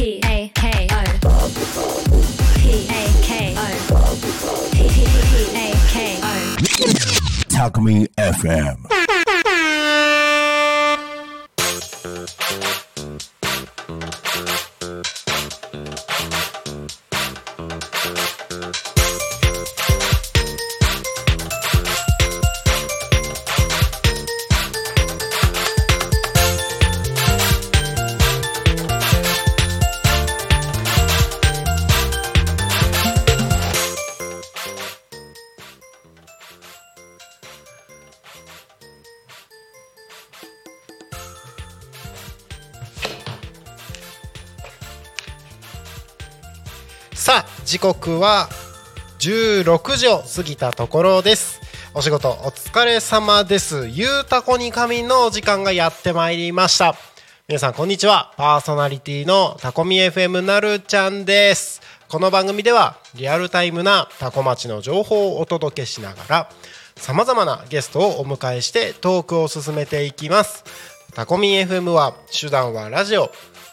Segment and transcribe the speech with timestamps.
[0.00, 1.50] P A K O
[2.56, 4.16] P A K O
[4.72, 4.78] P
[5.54, 6.36] A K O
[7.50, 9.09] Talk FM.
[47.70, 48.48] 時刻は
[49.20, 51.60] 16時を過ぎたところです。
[51.94, 53.86] お仕事お疲れ様です。
[53.86, 56.96] ゆうたこに仮眠のお時間がやってまいりました。
[57.46, 58.34] 皆さんこんにちは。
[58.36, 61.80] パーソナリティのタコミ FM なるちゃんです。
[62.08, 66.50] この番組ではリアルタイムなタコ町の情報をお届けしながら
[66.96, 70.64] さまざまなゲストをお迎えしてトークを進めていきます。
[71.14, 73.30] タコミ FM は手段はラジオ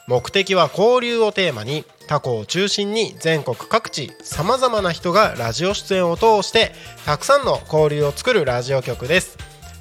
[0.07, 6.71] 目的は交流をテーマにタコを中心に全国各地さまざまな人がラジオ出演を通して
[7.05, 9.37] たくさんの交流を作るラジオ局です。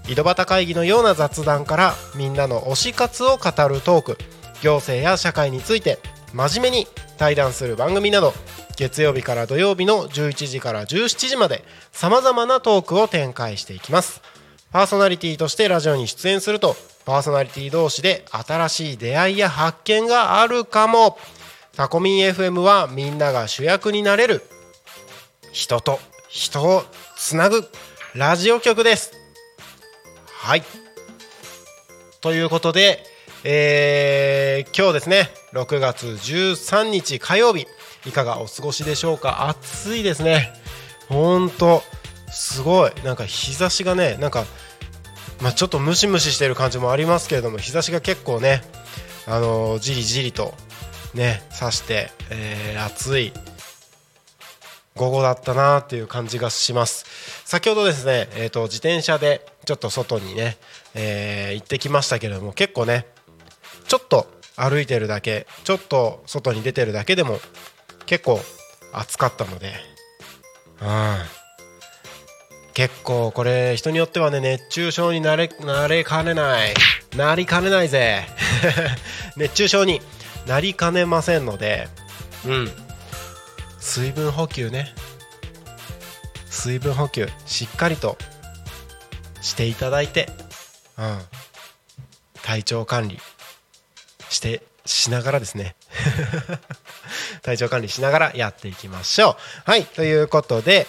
[0.08, 4.18] 井戸端会議のような雑談からみんなの推し活を語るトーク。
[4.62, 5.98] 行政や社会について
[6.32, 6.86] 真面目に
[7.18, 8.32] 対談する番組など
[8.76, 14.20] 月曜日から土曜日の11時から17時までさまざまなトークを展開していきます。
[14.72, 21.18] パーソナリティとしてラジオに出演するとパーソナリティ同士で新しい出会いや発見があるかも。
[21.76, 24.42] タコミン FM はみんなが主役になれる。
[25.52, 26.82] 人と人を
[27.16, 27.64] つなぐ
[28.14, 29.12] ラジオ局です。
[30.26, 30.62] はい。
[32.22, 33.04] ということで、
[33.44, 37.66] えー今日ですね6月13日火曜日
[38.06, 39.46] いかがお過ごしでしょうか？
[39.48, 40.54] 暑いですね。
[41.10, 41.82] ほんと
[42.32, 42.92] すごい。
[43.04, 44.46] なんか日差しがねなんか
[45.42, 48.62] まあ、ちょっとムシムシしてる感じもありますけれども日差しが結構ね、
[49.26, 50.54] あのじりじりと
[51.16, 53.32] ね刺して、えー暑い
[54.94, 57.04] 午後だったなっていう感じがします。
[57.44, 60.56] 先ほどですね、えー、と自転車でちょっと外にね、
[60.94, 63.06] えー行ってきましたけれども結構ね
[63.88, 67.40] ちょっと歩いてるだけちょっと外に出てるだけでも
[68.06, 68.40] 結構
[68.92, 69.72] 暑かったので
[70.80, 71.46] うん。
[72.72, 76.74] 結構これ人によってはね熱中症になれなれかねない。
[77.16, 78.26] なりかねないぜ。
[79.36, 80.02] 熱中症に
[80.46, 81.88] なりかねませんので
[82.46, 82.70] うん。
[83.80, 84.94] 水分補給ね。
[86.50, 88.16] 水分補給しっかりと
[89.42, 90.28] していただいて、
[90.98, 91.18] うん、
[92.42, 93.18] 体調管理
[94.28, 95.76] してしながらですね。
[97.42, 99.36] 体調管理しながらやっていきましょ
[99.66, 99.70] う。
[99.70, 100.86] はいということで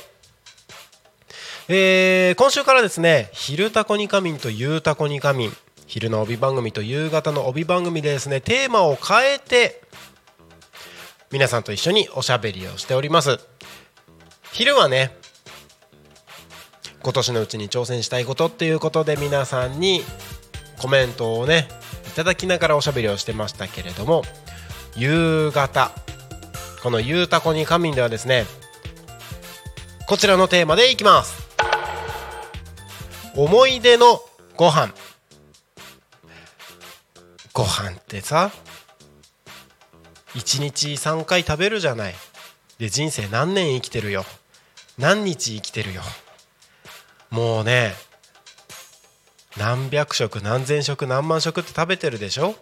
[1.68, 5.58] えー今週からですね「昼タコに仮眠」と「夕タコに仮眠」
[5.88, 8.42] 昼の帯番組と夕方の帯番組でですね。
[8.42, 9.82] テーマを変えて
[11.32, 13.40] 皆さんと一緒におしゃべりをしております。
[14.52, 15.16] 昼はね
[17.02, 20.02] 今年のうちに挑戦したいことっていうことで皆さんに
[20.78, 21.70] コメントをね
[22.08, 24.24] いただきながらおしゃべりをしてましたけれども
[24.96, 25.92] 夕方
[26.84, 28.46] この「夕タコに仮眠」ではですね
[30.06, 31.48] こちらのテーマでいきます。
[33.36, 34.20] 思い出の
[34.56, 34.92] ご飯。
[37.58, 38.52] ご飯ってさ
[40.36, 42.14] 1日3回食べるじゃない。
[42.78, 44.26] で人生何年生きてるよ。
[45.00, 46.04] 何日生きてるよ。
[47.32, 47.94] もうね
[49.58, 52.54] 何百食何千食何万食って食べてるでしょ。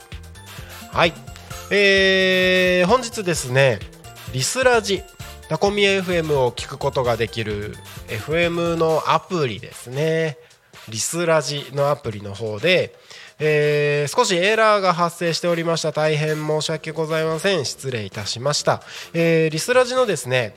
[0.91, 1.13] はい。
[1.73, 3.79] えー、本日ですね
[4.33, 5.03] リスラジ
[5.47, 7.77] タコミ FM を聞くことができる
[8.11, 10.37] FM のアプリですね。
[10.89, 12.93] リスラジのアプリの方で、
[13.39, 15.93] えー、少しエラーが発生しておりました。
[15.93, 17.63] 大変申し訳ございません。
[17.63, 18.81] 失礼いたしました、
[19.13, 20.55] えー、リスラジのですね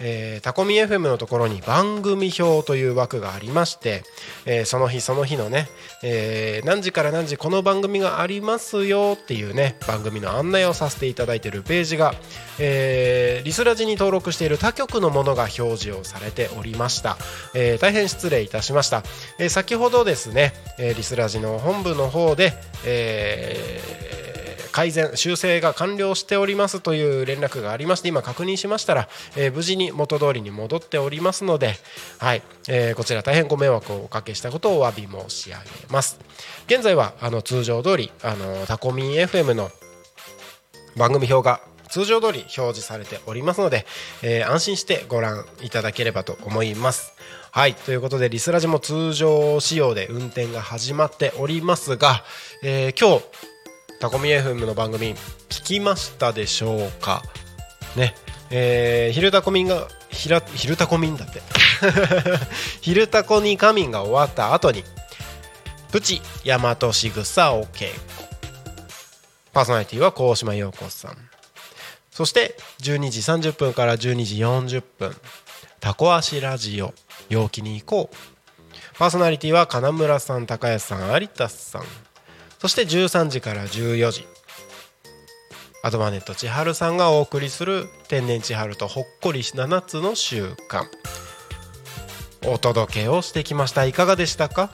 [0.00, 4.02] えー、タコミ FM のところに番組表という枠がありまして、
[4.46, 5.68] えー、その日その日のね、
[6.02, 12.14] えー、何時から何時この番組がありますよっていうね番組の案内をさせていただいているページが、
[12.58, 17.16] えー、リスラジに登録している他局のものが表示をされておりました、
[17.54, 19.02] えー、大変失礼いたしました、
[19.38, 22.54] えー、先ほどですね、えー、リスラジの本部の方で、
[22.86, 24.27] えー
[24.78, 31.74] 改善修正が完了しておりますという連絡がありまして今確認しましたら、えー、無事に元通りに戻っておりますので、
[32.20, 36.20] はいえー、こちら大変ご迷惑をおかけしたことをお詫び申し上げます。
[36.68, 39.68] 現在はあの通常通りあのタコミン FM の
[40.96, 43.84] 番組表が通常通り表示されておりますので、
[44.22, 47.14] えー、安心してご覧いただければと思います。
[47.50, 52.22] はいということでリスラジも通常仕様で運転が始まっておりますが、
[52.62, 53.24] えー、今日
[54.00, 55.14] タコミ FM の番組
[55.48, 57.22] 聞きましたでしょうか？
[57.96, 58.14] ね。
[58.50, 61.42] えー、昼タコミンがひら昼タコミンだって。
[62.80, 64.84] 昼タコに仮眠が終わった後に
[65.92, 68.00] プチ大和しぐさお稽古
[69.52, 71.16] パーソナリティは高島陽子さん。
[72.10, 75.16] そして12時30分から12時40分。
[75.80, 76.94] タコ足ラジオ。
[77.28, 78.16] 陽気に行こう。
[78.98, 81.82] パーソナリティは金村さん高安さん有田さん。
[82.58, 84.26] そして13時から14時。
[85.82, 90.84] アドマネット千春さんがお送りする天然千春とほっこり7つの習慣。
[92.46, 93.84] お届けをしてきました。
[93.84, 94.70] いかがでしたか？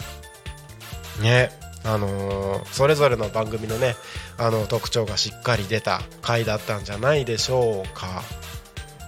[1.23, 1.51] ね
[1.85, 3.95] あのー、それぞれの番組のね
[4.39, 8.23] あの特徴がしっかり出た回だったんじゃないでしょうか。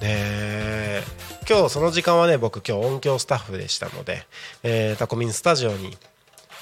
[0.03, 1.01] ね
[1.49, 4.27] 今日その時間はね僕今日音響スタッフでしたので、
[4.63, 5.97] えー、タコミンスタジオに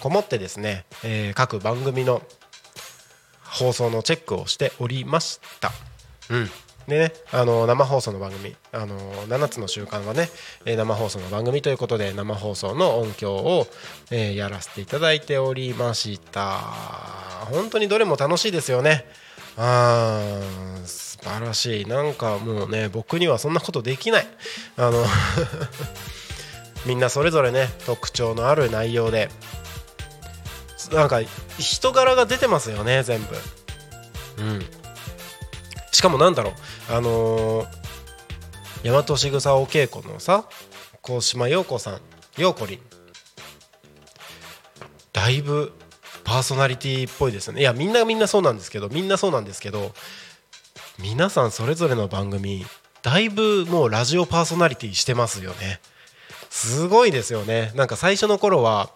[0.04, 2.20] こもってですね、えー、各番組の
[3.42, 5.70] 放送のチェックをしておりました。
[6.28, 6.50] うん。
[6.86, 8.98] でね、あの生放送の番組、あの
[9.28, 10.28] 7つの習慣はね、
[10.66, 13.66] 生放送の番組ということで生放送の音響を、
[14.10, 16.60] えー、やらせていただいておりました。
[17.50, 19.06] 本当にどれも楽しいですよね。
[19.56, 21.86] あー素晴らしい。
[21.86, 24.26] なんかもうね僕にはそんなことできない。
[24.76, 25.02] あの
[26.84, 29.30] みんなそれぞれね特徴のある内容で
[30.93, 31.20] なんか
[31.58, 33.34] 人柄が出てますよね全部。
[34.38, 34.67] うん。
[35.93, 36.53] しかもなんだろう
[36.93, 37.67] あのー、
[38.84, 40.44] 大和しぐさお稽古のさ
[41.03, 42.00] 高島陽子さん
[42.36, 42.81] 陽子りん。
[45.12, 45.72] だいぶ
[46.24, 47.60] パーソナリティっぽいですね。
[47.60, 49.93] いやみんなみんなそうなんですけどみんなそうなんですけど
[50.98, 52.64] 皆さんそれぞれの番組
[53.03, 55.81] だいぶもうラジオパーソナリティしてますよね。
[56.50, 57.72] すごいですよね。
[57.74, 58.91] なんか最初の頃は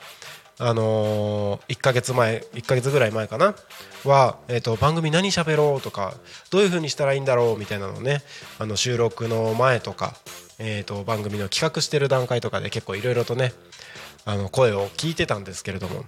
[0.60, 3.54] あのー、1ヶ月前1ヶ月ぐらい前かな？
[4.04, 6.14] は、えーと、番組何喋ろうとか
[6.50, 8.22] どういう風にしたらいいんだろうみたいなのね
[8.58, 10.14] あの収録の前とか、
[10.58, 13.52] えーと、番組の企画してる段階とかで結構いろいろとね
[14.24, 16.04] あの声を聞いてたんですけれども。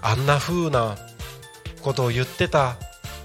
[0.00, 0.96] あんな風な
[1.82, 2.76] ことを言ってた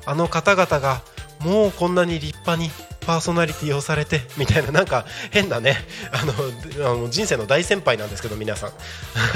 [0.06, 1.02] あの方々が
[1.40, 2.70] もうこんなに立派に
[3.04, 5.78] パーソナリティをされてみたいななんか変なね
[6.12, 6.34] あの
[6.92, 8.74] あの人生の大先輩なんですけど皆さん。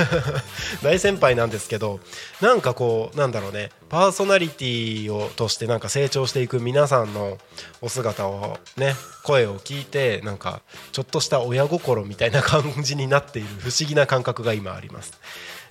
[0.84, 2.00] 大先輩なんですけど
[2.42, 7.38] なんかこうなんだろうねパーソナリティをとしてなんか成長していく皆さんの
[7.82, 15.14] お姿をね声を聞いてなんかちょっとした親心みたいな感じになっている不思議な感覚が今あります。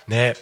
[0.07, 0.35] ね。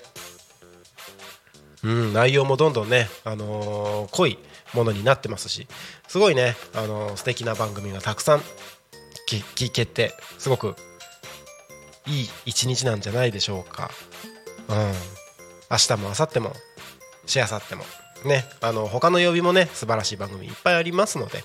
[1.83, 4.39] うん内容もどんどんねあのー、濃い
[4.73, 5.67] ものになってますし。
[6.15, 6.55] すごいね。
[6.73, 8.41] あの素敵な番組がたくさん
[9.27, 10.77] 聞けてすごく
[12.07, 13.91] いい一日なんじゃないでしょうか。
[14.69, 14.75] うん。
[15.69, 16.53] 明日も明後日も
[17.25, 17.83] しあさっても。
[18.23, 18.45] ね。
[18.61, 21.43] あの他の曜日もね素晴らしい番組いっぱいありますので。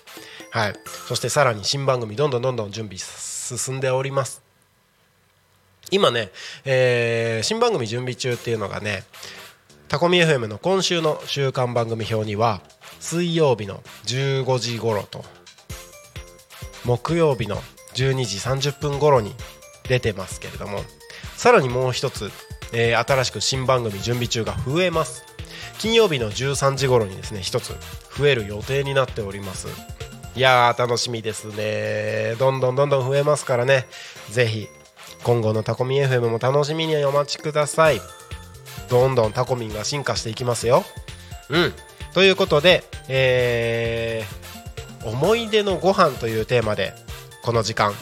[0.52, 0.74] はい。
[1.08, 4.40] そしてさらに新番組どんどんどんどん準備進んでおります。
[5.90, 6.30] 今ね、
[6.64, 9.02] えー新番組準備中っていうのがね
[9.88, 12.60] タコミ FM の今週の週間番組表には
[13.00, 15.24] 水曜日の15時頃と
[16.84, 17.56] 木曜日の
[17.94, 19.34] 12時30分頃に
[19.88, 20.80] 出てますけれども
[21.36, 22.30] さらにもう一つ、
[22.72, 25.24] えー新しく新番組準備中が増えます。
[25.78, 27.74] 金曜日の13時頃にですね一つ
[28.16, 29.68] 増える予定になっております。
[30.36, 32.36] いやー楽しみですね。
[32.38, 33.86] どんどんどんどん増えますからね。
[34.30, 34.68] ぜひ
[35.24, 38.00] 今後のタコミ FM も楽しみにお待ちください。
[38.90, 40.84] どんどんタコミンが進化していきますよ。
[41.50, 41.72] うん。
[42.14, 44.40] ということで、えー
[45.04, 46.92] 思い出のご飯というテーマで
[47.42, 47.92] この時間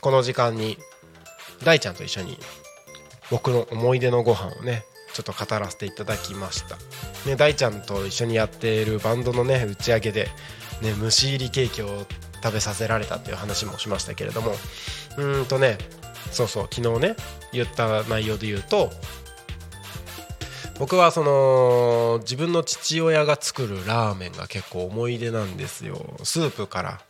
[0.00, 0.78] この時間に
[1.64, 2.38] 大ちゃんと一緒に
[3.30, 4.84] 僕の思い出のご飯をね
[5.14, 6.76] ちょっと語らせていただきました、
[7.28, 10.28] ね、大ちゃんと一緒にやっているバンドのね打ち上げで、
[10.82, 12.06] ね、蒸し入りケーキを
[12.42, 14.50] 食べさせられたっていう話もしましたけれども。
[14.50, 15.78] うーんとね
[16.30, 17.16] そうそう昨日ね
[17.52, 18.90] 言った内容で言うと
[20.78, 26.16] 僕はその自分の父親が作るラーメンが結構思い出なんですよ。
[26.24, 27.00] スープから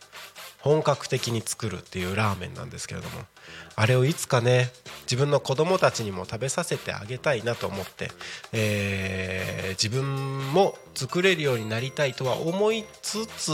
[0.59, 3.21] 本格的に作るっていうラーメンなんですけれども
[3.75, 4.69] あれをいつかね
[5.01, 8.11] 自分の子供たちにも食べさせてあげたいなと思って、
[8.53, 13.51] えー自分も作れるようになりたいとは思いつつ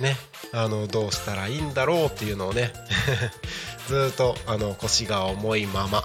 [0.00, 0.16] ね
[0.52, 2.72] あのどうしたらいいんだろうっていうのをね
[3.88, 6.04] ずっとあの腰が重いまま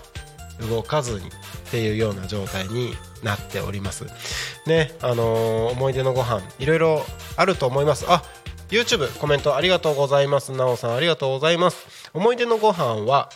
[0.69, 1.31] 動かずにっ
[1.72, 2.93] ていうような状態に
[3.24, 4.05] なっております。
[4.65, 7.05] ねあのー思い出のご飯いろいろ
[7.36, 8.05] あると思います。
[8.07, 8.24] あ
[8.69, 10.51] YouTube コメントありがとうございます。
[10.51, 11.86] なおさんありがとうございます。
[12.13, 13.29] 思い出のご飯は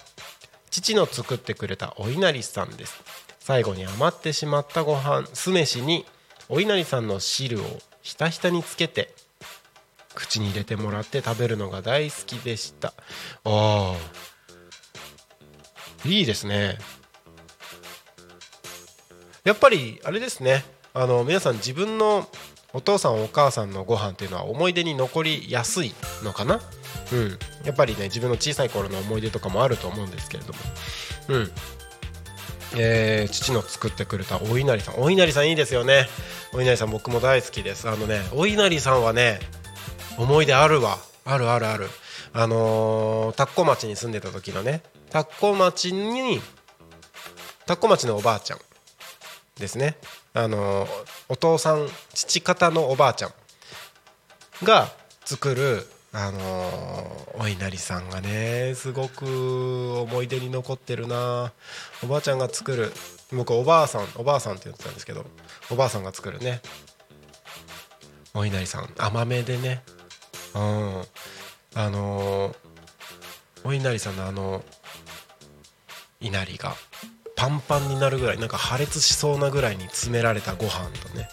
[0.70, 3.02] 父の作ってくれたお稲荷さんです。
[3.40, 6.06] 最後に余ってしまったご飯酢飯に
[6.50, 7.66] お稲荷さんの汁を
[8.02, 9.14] ひたひたにつけて
[10.16, 12.94] 口に入れてもらって食べるのが大好きでした。
[13.44, 14.31] あー。
[16.06, 16.78] いいですね。
[19.44, 20.64] やっぱりあれですね。
[20.94, 22.28] あの皆さん自分の
[22.74, 25.94] お父さんお母さんのご飯っていうのは思い出に残りやすい
[26.24, 26.62] のかな？
[27.12, 27.38] うん。
[27.66, 30.60] やっぱりね自分の小さい頃の思い出とかもあると思うんですけれども。
[31.30, 31.52] うん。
[32.78, 35.00] えー父の作ってくれたお稲荷さん。
[35.00, 36.08] お稲荷さんいいですよね。
[36.54, 37.90] お稲荷さん僕も大好きです。
[37.90, 39.40] あのねお稲荷さんはね
[40.18, 40.98] 思い出あるわ。
[41.26, 41.88] あるあるある。
[42.34, 44.82] あのー、田子町に住んでた時のね
[45.12, 46.40] 田子町に
[47.66, 48.60] 田子町のおばあちゃん
[49.60, 49.98] ですね。
[50.34, 50.88] あの
[51.28, 53.32] お父さん父方のおばあちゃん
[54.64, 54.88] が
[55.26, 61.52] 作るあのお稲荷さんがねすごく思い出に残ってるな。
[62.04, 62.94] おばあちゃんが作る
[63.34, 65.26] 僕おばあさんおばあさんって言ってたんですけど
[65.70, 66.62] おばあさんが作るね
[68.34, 68.90] お稲荷さん。
[68.98, 69.84] 甘めでね。
[70.56, 71.04] うん。
[71.76, 72.56] あの
[73.66, 74.64] お稲荷さんのあの
[76.22, 76.76] 稲荷が
[77.36, 81.28] パンパンになるぐらいなんか破裂しそうなぐらいに詰められたご飯とね。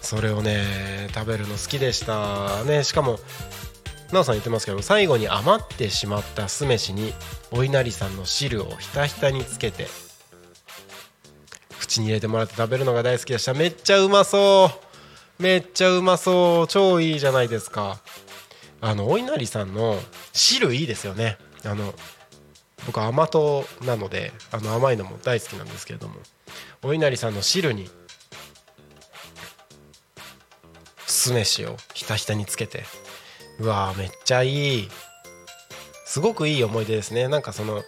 [0.00, 2.64] それをね食べるの好きでした。
[2.64, 3.18] ねしかも
[4.12, 7.12] なおさん言ってますけど最後に余ってしまった酢飯に
[7.50, 9.86] お稲荷さんの汁をひたひたにつけて
[11.78, 13.54] 口に入れてもらって食べるのが大好きでした。
[13.54, 14.70] めっちゃうまそ
[15.38, 15.42] う。
[15.42, 16.66] めっちゃうまそう。
[16.68, 17.98] 超いいじゃないですか。
[18.80, 19.98] あのお稲荷さんの
[20.32, 21.38] 汁いいですよね。
[21.64, 21.94] あの
[22.86, 26.14] 僕甘党なのであの甘いのも大好きなんですけれども
[26.82, 27.90] お稲荷さんの汁に
[31.06, 32.84] 酢飯をひたひたにつけて
[33.58, 34.88] うわーめっちゃいい。
[36.06, 37.28] すごくいい思い出ですね。
[37.28, 37.82] なんかその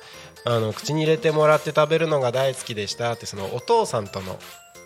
[0.44, 3.12] あの口に入れてもらって食べるのが大好きでした。
[3.12, 4.38] ってそのお父さんとの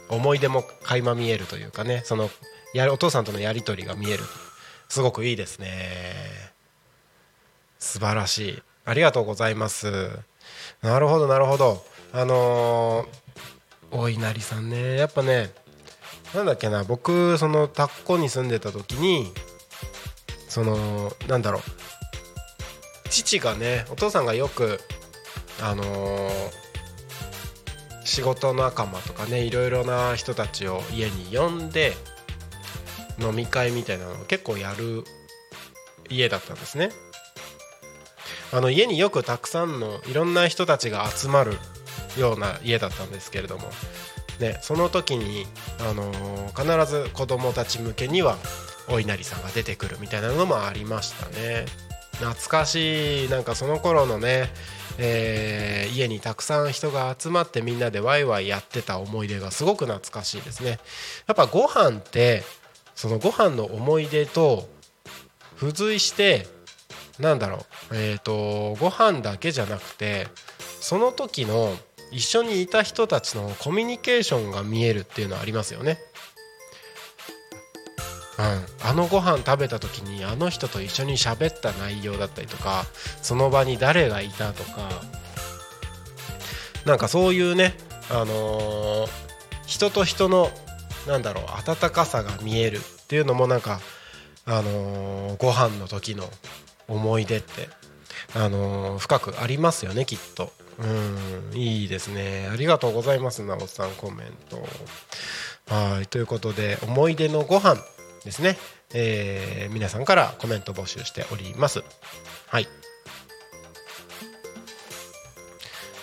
[0.09, 2.03] 思い出も垣間見えるというかね。
[2.05, 2.31] その
[2.75, 4.23] やお父さんとのやり取りが見える
[4.89, 5.73] すごくいいですね。
[7.79, 8.63] 素晴らしい。
[8.85, 10.11] ありがとうございます。
[10.83, 11.85] なるほどなるほど。
[12.13, 14.97] あのー、お稲荷さんね。
[14.97, 15.51] やっぱね
[16.35, 19.33] なんだっけな僕その田子に住んでた時に
[20.49, 21.63] そのなんだろう。
[23.09, 24.81] 父がねお父さんがよく
[25.63, 26.31] あのー、
[28.05, 31.93] 仕事仲間とかねいろいろな人たちを家に呼んで
[33.21, 35.05] 飲み会みたいなのを結構やる
[36.11, 36.91] 家だったんですね。
[38.55, 41.59] あの家によくたくさんのいろんな人たちが集まる
[42.17, 43.65] ような家だったんですけれども、
[44.39, 45.45] ね、その時に、
[45.81, 48.37] あのー、必ず子供たち向けには
[48.89, 51.67] お稲荷さんが出てくるみたいなのもありましたね。
[52.19, 54.51] 懐かしいなんかその頃のね、
[54.99, 60.79] えー、家にたくさん人が集まってみんなでワイワイやってた思い出がすごく懐かしいですね。
[61.27, 62.45] やっぱご飯って
[62.95, 64.69] そのご飯の思い出と
[65.59, 66.47] 付随して
[67.19, 70.27] なんだろうえっ、ー、とご飯だけじゃなくて
[70.81, 71.75] その時の
[72.11, 75.99] 一緒にいた人たちのコミュニケーションが見えるっていうのはありますよね。
[78.37, 82.85] うん、あのご飯食べた時にあの人と一緒に喋った内容だったりとか
[83.23, 84.91] その場に誰がいたとか
[86.85, 87.75] なんかそういうね、
[88.11, 89.09] あのー、
[89.67, 90.51] 人と人の
[91.07, 93.81] なんだろう温かさが見えるっていうのもなんか、
[94.47, 96.25] あのー、ご飯の時の
[96.89, 97.69] 思い出って、
[98.35, 100.53] あの、深くありますよねきっと。
[100.79, 102.49] うんいいですね。
[102.53, 104.67] ありがとうございますなおさんコメント。
[105.73, 107.77] はいということで思い出のご飯
[108.25, 108.59] ですね、
[108.93, 111.83] えー、皆さんからコメント募集しております。
[112.49, 112.69] はい。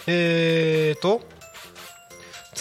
[0.07, 1.21] えーと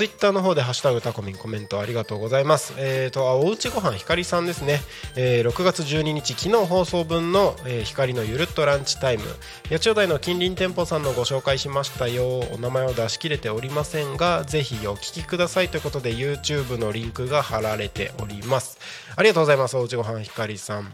[0.01, 2.73] ツイッターの方でハッシュタグタコミンコメントありがとうございます。
[2.79, 4.81] えっ、ー、と、おうちごはんひかりさんですね。
[5.15, 9.25] えー、6月12日、昨日放送分の、えー、光のゆるっとランチタイム。
[9.69, 12.39] 八千代台の近隣店舗さんのご紹介しましたよ。
[12.55, 18.79] お名前を出し切れておりませんが、ぜひお聞きくださいということで、YouTube のリンクが貼られております。
[19.17, 19.77] ありがとうございます。
[19.77, 20.91] おうちごはんひかりさん。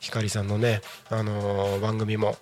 [0.00, 2.38] ひかりさんのね、あのー、番組も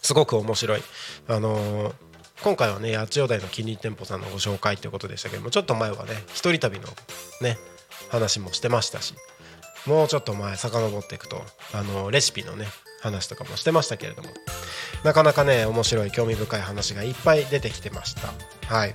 [0.00, 0.82] すごく面白い。
[1.26, 2.09] あのー
[2.42, 6.86] 今回はね八千代台の近隣店舗さんのご紹介ということでしたけどもちょっと前はね一人旅の
[7.42, 7.58] ね
[8.08, 9.14] 話もしてましたし
[9.86, 11.42] もうちょっと前遡っていくと
[11.74, 12.66] あのレシピのね
[13.00, 14.28] 話とかもしてましたけれども
[15.04, 18.74] なかなかね面白い興味深い話がいっぱい出てきてました。
[18.74, 18.94] はい。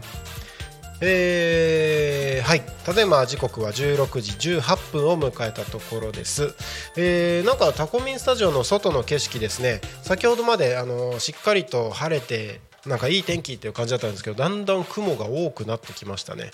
[1.02, 2.62] えー、はい。
[2.86, 6.56] ただいま時刻は16時18分を迎えたところです、
[6.96, 9.82] えー、なんかタコミンスタジオの外の景色ですね。
[10.04, 16.52] 先ほどまであのしっかりと晴れてなんかいい天気っていう感じだったんですけどだんだん雲が多くなってきましたね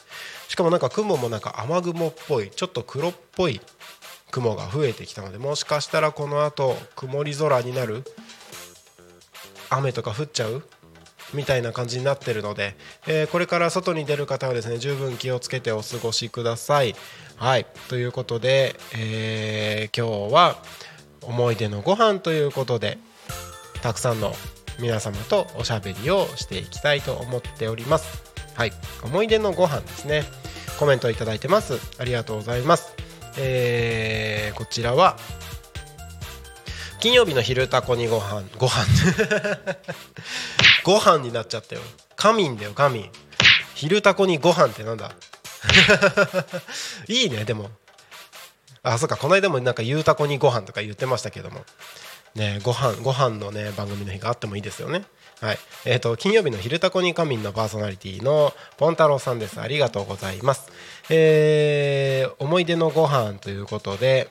[0.47, 3.61] しかもなんか雲もなんか雨雲っぽいちょっと黒っぽい
[4.31, 8.03] 雲が増えてきたのでもしかしたらこの後曇り空になる
[9.69, 10.63] 雨とか降っちゃう
[11.33, 12.75] みたいな感じになってるので、
[13.07, 16.95] えー、これから外に出る方はですね十分気をつけてお過ごしください。
[17.37, 20.57] はいということで、えー、今日は
[21.21, 22.97] 思い出のご飯ということで
[23.81, 24.35] たくさんの
[24.81, 28.23] 皆様とおしゃべりをしていきたいと思っております。
[28.55, 28.71] はい。
[29.03, 30.23] 思い出のご飯ですね。
[30.79, 31.79] コメントいただいてます。
[31.99, 32.93] ありがとうございます。
[33.37, 35.17] えー、こちらは
[36.99, 38.85] 金曜日の昼タコにご飯ご飯。
[40.83, 41.81] ご飯になっちゃったよ。
[42.15, 43.11] 仮眠だよ仮眠
[43.75, 45.11] 昼タコにご飯ってなんだ？
[47.07, 47.69] いいねでも。
[48.83, 49.15] あそっか。
[49.15, 51.63] この間もなんかゆうたこにご飯とか言ってましたけども。
[52.35, 55.03] ね、ご飯ご飯のね番組の日があってもいいですよね。
[55.41, 59.59] はい、え、ー、と金曜日の昼タコに仮眠のパーソナリティのポンタロウさんです。
[59.59, 60.71] ありがとうございます。
[61.09, 64.29] えー、思い出のご飯ということで、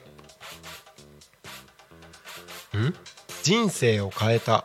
[2.76, 2.94] ん？
[3.42, 4.64] 人生を変えた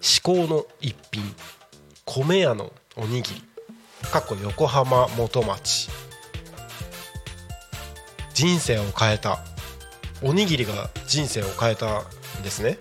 [0.00, 1.34] 至高の一品
[2.04, 3.44] 米屋のおにぎり
[4.12, 5.88] かっこ横浜元町
[8.34, 9.40] 人生を変えた
[10.22, 12.78] おにぎりが人生を変えたんですね。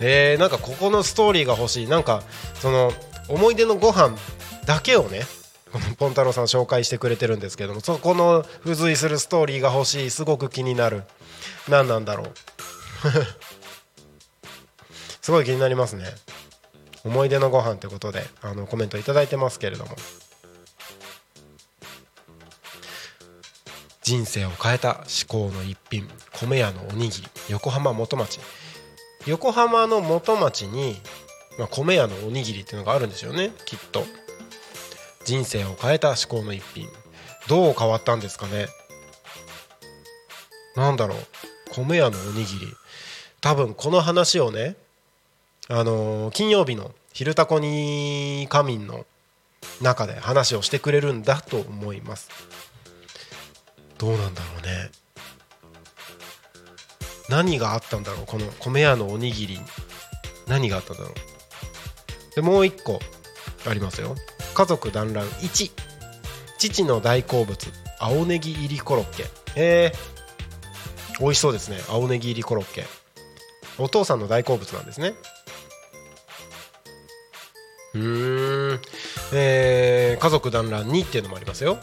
[0.00, 1.88] えー、なんかここのストーリーが欲しい。
[1.88, 2.22] なんか
[2.54, 2.92] その
[3.28, 4.16] 思い出のご飯
[4.66, 5.22] だけをね
[5.72, 10.10] このポンタロウさん紹介してくれてるんですけどもそこの付随するストーリーが欲しい。
[10.10, 11.02] すごく気になる。
[11.68, 12.32] 何なんだろう。
[15.20, 16.04] すごい気になりますね。
[17.04, 19.96] 思い出のご飯ってことであのコメント頂いてますけれども。
[24.06, 28.38] 人生を変えた至高の一品米屋のおにぎり横浜元町。
[29.26, 30.94] 横浜の元町に、
[31.58, 34.04] まあ、米屋のおにぎりっていうのがあるんですよねきっと。
[35.24, 36.86] 人生を変えた至高の一品。
[37.48, 38.68] どう変わったんですかね。
[40.76, 41.18] なんだろう。
[41.72, 42.72] 米屋のおにぎり。
[43.40, 44.76] 多分この話をね
[45.68, 49.04] あのー金曜日の「昼タコに仮眠」の
[49.82, 52.30] 中で話をしてくれるんだと思います。
[53.98, 54.90] どうなんだろうね。
[57.28, 59.58] 何があったんだろうこの米屋のおにぎり
[60.46, 61.14] 何があったんだろう。
[62.34, 63.00] でもう一個
[63.68, 64.14] ありますよ。
[64.54, 65.26] 家族団らん。
[65.26, 65.70] 1
[66.58, 67.72] 父の大好物。
[67.98, 69.24] 青ネギ入りコロッケ。
[69.56, 69.92] え。
[71.14, 71.78] ー、美味しそうですね。
[71.88, 72.84] 青ネギ入りコロッケ。
[73.78, 75.14] お父さんの大好物なんですね。
[77.94, 78.80] うーん、
[79.32, 81.78] えー家族団らん2っていうのもありますよ。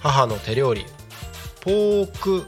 [0.00, 0.86] 母の手料理。
[1.60, 2.46] ポーク。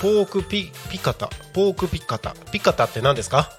[0.00, 1.28] ポークピピカタ。
[1.52, 2.34] ポークピカタ。
[2.52, 3.50] ピカタって何ですか？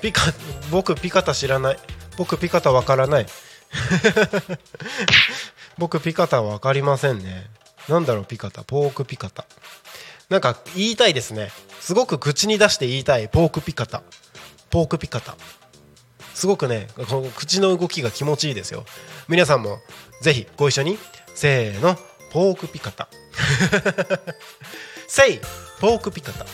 [0.00, 0.22] ピカ
[0.70, 1.78] 僕ピカタ知らない。
[2.16, 3.26] 僕ピカタわからない。
[5.78, 7.46] 僕ピカタわかりませんね。
[7.88, 8.62] なんだろうピカタ。
[8.64, 9.44] ポークピカタ。
[10.28, 11.50] なんか言いたいですね。
[11.80, 13.28] すごく口に出して言いたい。
[13.28, 14.02] ポークピカタ。
[14.70, 15.36] ポークピカタ。
[16.34, 18.84] すごくねこの口の動きが気持ちいいですよ。
[19.28, 19.80] 皆さんも
[20.22, 20.98] ぜひご一緒に。
[21.34, 21.98] せーの。
[22.30, 23.08] ポークピカタ。
[25.06, 25.40] せい
[25.80, 26.46] ポークピカタ。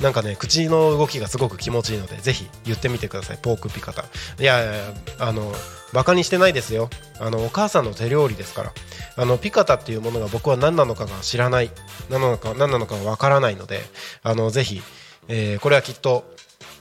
[0.00, 4.04] なんかね口の動きがすごく気持ちいいのでぜひ言ってみてくださいポークピカタ。
[4.40, 5.54] いやいやあの
[5.92, 6.90] バカにしてないですよ。
[7.20, 8.72] あのお母さんの手料理ですから。
[9.14, 11.70] あのピカタっていうものが僕は何なのかが知らない。
[12.08, 13.82] 何なのか何なのかわからないので
[14.22, 14.82] あのぜひ、
[15.28, 16.24] えーこれはきっと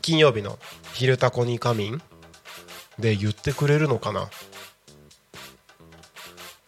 [0.01, 0.57] 金曜日の
[0.93, 2.01] 「昼タコに仮眠」
[2.97, 4.29] で言ってくれるのかな？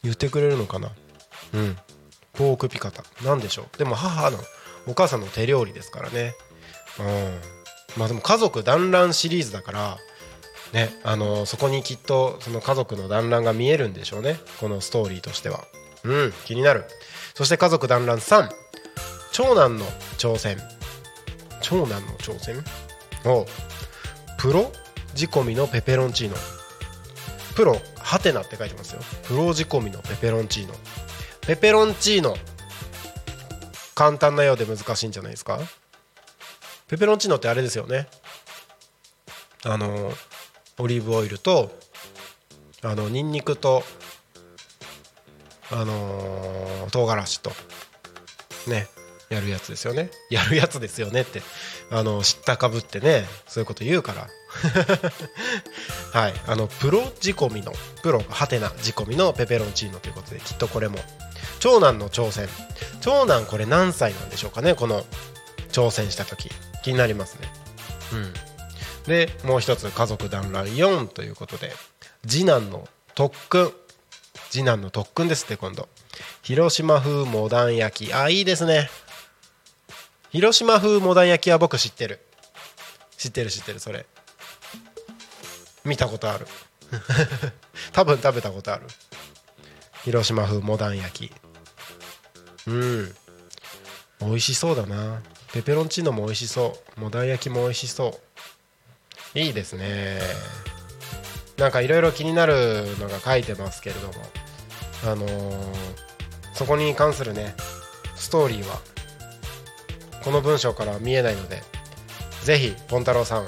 [0.03, 0.91] 言ってくれるのかな？
[1.53, 1.77] うん。
[2.33, 3.03] ポークピカタ。
[3.23, 3.77] なんでしょう？
[3.77, 4.37] でも母の
[4.87, 6.33] お母さんの手料理ですからね。
[6.99, 7.39] うん。
[7.97, 9.97] まあでも家族団らんシリーズだから
[10.73, 14.37] ねあのそこにきっとその家族の団らんが見えるんでしょうね。
[14.59, 15.63] このストーリーとしては。
[16.03, 16.33] うん。
[16.45, 16.85] 気になる。
[17.35, 18.49] そして家族団らん3
[19.31, 19.85] 長男の
[20.17, 20.57] 挑戦。
[21.61, 22.63] 長男の挑戦？
[23.25, 23.45] お
[24.37, 24.71] プロ
[25.15, 26.35] 仕込みのペペロンチーノ。
[27.55, 29.01] プロハテナって書いてますよ。
[29.27, 30.73] プロ仕込みのペペロンチーノ。
[31.47, 32.35] ペペロンチーノ。
[33.95, 35.59] 簡単なようで難しいんじゃないですか？
[36.87, 38.07] ペペロンチーノってあれですよね。
[39.65, 40.11] あの
[40.79, 41.71] オリーブオイルと
[42.81, 43.83] あのニンニクと
[45.71, 47.51] あの唐辛子と
[48.67, 48.87] ね
[49.29, 50.09] やるやつですよね。
[50.29, 51.41] やるやつですよね って
[51.91, 54.27] あの知ったかぶってねそういうこと言うから。
[56.19, 56.33] はい。
[56.47, 60.99] あのプロ仕込みのプロハテナ仕込みのペペロンチーノということできっとこれも
[61.59, 62.47] 長男の挑戦。
[63.01, 65.03] 長男これ何歳なんでしょうかねこの
[65.71, 66.49] 挑戦した時。
[66.83, 67.47] 気になりますね。
[68.13, 68.33] うん。
[69.07, 71.71] でもう一つ家族団らん4ということで。
[72.27, 73.73] 次男の特訓。
[74.49, 75.89] 次男の特訓ですって今度。
[76.41, 78.13] 広島風モダン焼き。
[78.13, 78.89] あいいですね。
[80.29, 82.19] 広島風モダン焼きは僕知ってる。
[83.17, 84.05] 知ってる知ってるそれ。
[85.85, 86.47] 見たことある。
[87.93, 88.87] 多分食べたことある。
[90.03, 91.42] 広島風モダン焼き。
[92.67, 93.15] うん。
[94.21, 95.21] 美味しそうだな。
[95.53, 96.99] ペペロンチーノも美味しそう。
[96.99, 98.19] モダン焼きも美味しそ
[99.35, 99.39] う。
[99.39, 100.19] いいですね。
[101.57, 104.13] なんかいろいろ気になるのが書いてますけれども。
[105.05, 106.03] あのー
[106.53, 107.55] そこに関するね
[108.15, 108.79] ストーリーは
[110.23, 111.63] この文章からは見えないので
[112.43, 113.47] ぜひポン太郎さん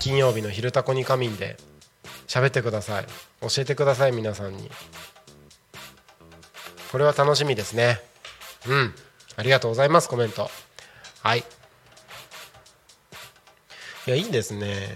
[0.00, 1.58] 金曜日の「昼タコに仮眠」で
[2.26, 3.06] 喋ってください。
[3.42, 4.70] 教えてください皆さんに。
[6.92, 8.00] これは楽しみですね。
[8.66, 8.94] うん。
[9.36, 10.50] ありがとうございますコメント。
[11.22, 11.40] はい。
[14.06, 14.94] いやいいですね。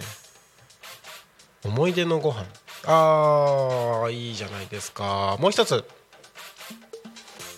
[1.64, 2.46] 思い出のご飯。
[2.86, 5.36] あーいいじゃないですか。
[5.40, 5.84] もう一つ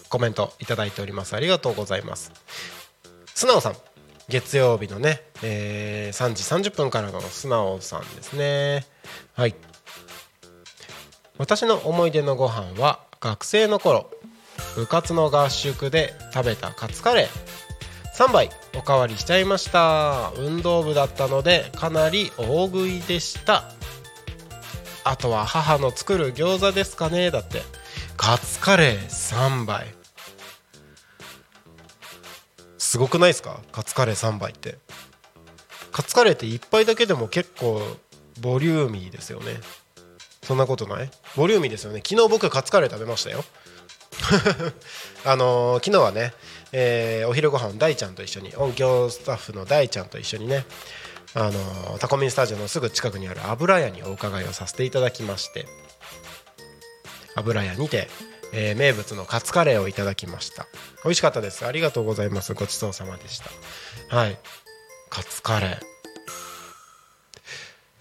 [0.09, 1.35] コメントいただいております。
[1.37, 2.33] ありがとうございます。
[3.35, 3.77] 素直さん。
[4.29, 8.87] 月曜日のね、えー3時30分からの素直さんですね。
[9.35, 9.55] はい。
[11.39, 14.11] 私の思い出のご飯は学生の頃。
[14.77, 17.29] 部活の合宿で食べたカツカレー。
[18.15, 20.33] 3杯おかわりしちゃいました。
[20.37, 23.71] 運動部だったのでかなり大食いでした。
[25.05, 27.63] あとは母の作る餃子ですかねだって。
[28.17, 29.87] カツカレー3杯。
[32.79, 33.61] すごくないですか？
[33.73, 34.79] カツカレー3杯って。
[35.91, 37.83] カツカレーって1杯だけでも結構
[38.41, 39.57] ボリューミーですよね。
[40.43, 41.11] そんなことない？
[41.37, 42.03] ボリューミーですよね。
[42.07, 43.43] 昨日僕カツカレー食べましたよ。
[45.25, 46.33] あのー昨日はね、
[46.73, 50.65] えーお昼ご飯大ちゃんと一緒に音響スタッフの大ちゃんと一緒にね
[51.35, 55.67] あのータコミンスタジオのすぐ近くにある油屋にお伺いをさせていただきまして
[57.35, 58.09] 油屋にて、
[58.53, 60.67] えー名物のカツカレーをいただきました。
[61.05, 61.67] 美味しかったです。
[61.67, 62.53] ありがとうございます。
[62.55, 63.41] ごちそうさまでし
[64.11, 64.17] た。
[64.17, 64.39] はい。
[65.09, 65.81] カツカレー。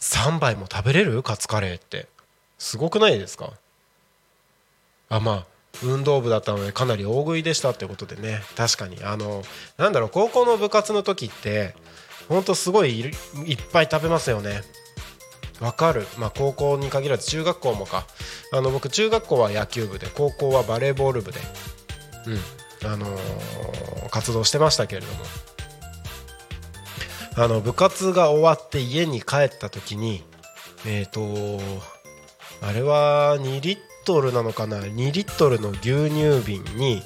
[0.02, 1.24] 3杯も食べれる？
[1.24, 2.08] カツカレーって。
[2.60, 3.54] すごくないですか？
[5.10, 5.46] あまあ
[5.84, 8.42] 運動部だったのでかなり大食いでしたってことでね。
[8.56, 9.04] 確かに。
[9.04, 9.44] あの
[9.78, 11.76] なんだろう高校の部活の時って
[12.30, 13.14] ほんとすごいいっ
[13.72, 14.62] ぱい食べますよね。
[15.60, 16.06] わかる。
[16.18, 18.06] まあ高校に限らず中学校もか。
[18.54, 21.40] あの僕中学校は野球部で高校はバレーボール部で
[22.84, 22.92] うん。
[22.92, 25.14] あのー活動してましたけれども。
[27.38, 30.22] あの部活が終わって家に帰った時に
[30.86, 31.22] えっ、と
[32.62, 37.02] あれは2リットルなのかな？2リットルの牛乳瓶に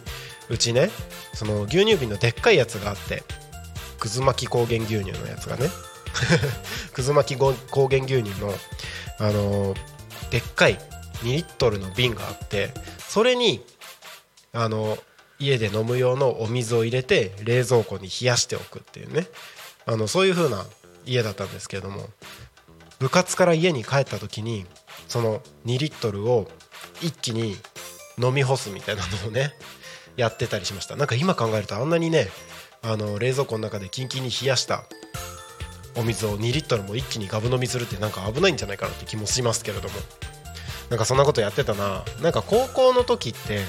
[0.49, 0.89] うちね
[1.34, 3.23] その牛乳瓶のでっかいやつがあって
[3.99, 5.69] くず巻き高原牛乳のやつがね。
[6.93, 7.53] くず巻き高
[7.89, 8.53] 原牛乳の
[9.19, 9.75] あの
[10.29, 10.79] でっかい
[11.23, 12.71] 2リットルの瓶があって
[13.08, 13.65] それに
[14.53, 14.97] あの
[15.39, 19.27] 家で飲む用のお水を入れて冷蔵庫に冷やしておくっていうね。
[19.86, 20.65] あのそういう風な
[21.05, 22.10] 家だったんですけれども
[22.99, 24.65] 部活から家に帰った時に
[25.08, 26.47] その2リットルを
[27.01, 27.58] 一気に
[28.21, 29.53] 飲み干すみたいなのをね
[30.15, 30.95] やってたりしました。
[30.95, 32.29] なんか今考えるとあんなにね
[32.81, 34.86] あの冷蔵庫の中でキンキンに冷やした
[35.95, 39.95] お水を2リットルも一気にガブ飲みするってなんか危ないんじゃないかなって気もしますけれども。
[40.89, 42.03] なんかそんなことやってたな。
[42.21, 43.62] なんか高校の時って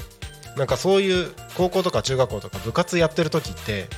[0.56, 3.88] なんかそういう高校とか中学校とか部活やってる時って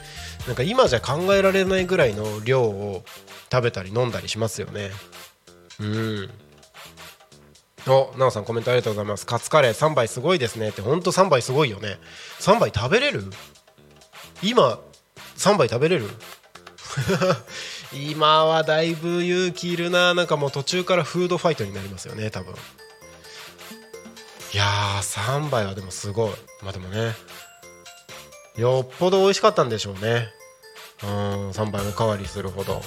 [0.47, 3.05] なんか今じゃ考えられないぐらいの量を
[3.51, 4.91] 食べたり飲んだりしますよね。
[5.81, 6.31] うん。
[7.93, 9.27] おなおさんコメントありがとうございます。
[9.27, 11.99] カツカレー3杯すごいですねってほんと3杯すごいよね。
[12.41, 13.25] 3杯食べれる？
[14.43, 14.79] 今
[15.37, 16.09] 3杯食べれる？
[17.93, 20.15] 今はだいぶ勇気いるな。
[20.15, 22.55] なんかもう途中からフードファイトになりますよね多分。
[24.53, 26.31] いやー3杯はでもすごい。
[26.63, 27.15] まあでもね。
[28.57, 30.29] よっぽど美味しかったんでしょうね。
[31.03, 32.83] うん3杯おかわりするほど。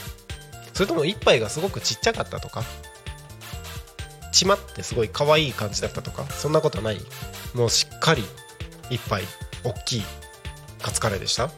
[0.74, 2.64] それとも1杯がすごくちっちゃかったとか？
[4.32, 7.00] ちまってすごい可愛い感じだったとかそんなことない。
[7.54, 8.24] もうしっかり
[8.90, 9.24] 1杯
[9.64, 10.04] 大きい
[10.82, 11.50] カツカレーでした。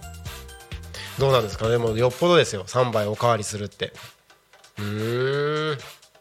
[1.19, 1.77] どうなんですかね？
[1.77, 2.65] もうよっぽどですよ。
[2.65, 3.93] 3杯おかわりするって。
[4.79, 5.77] うーん。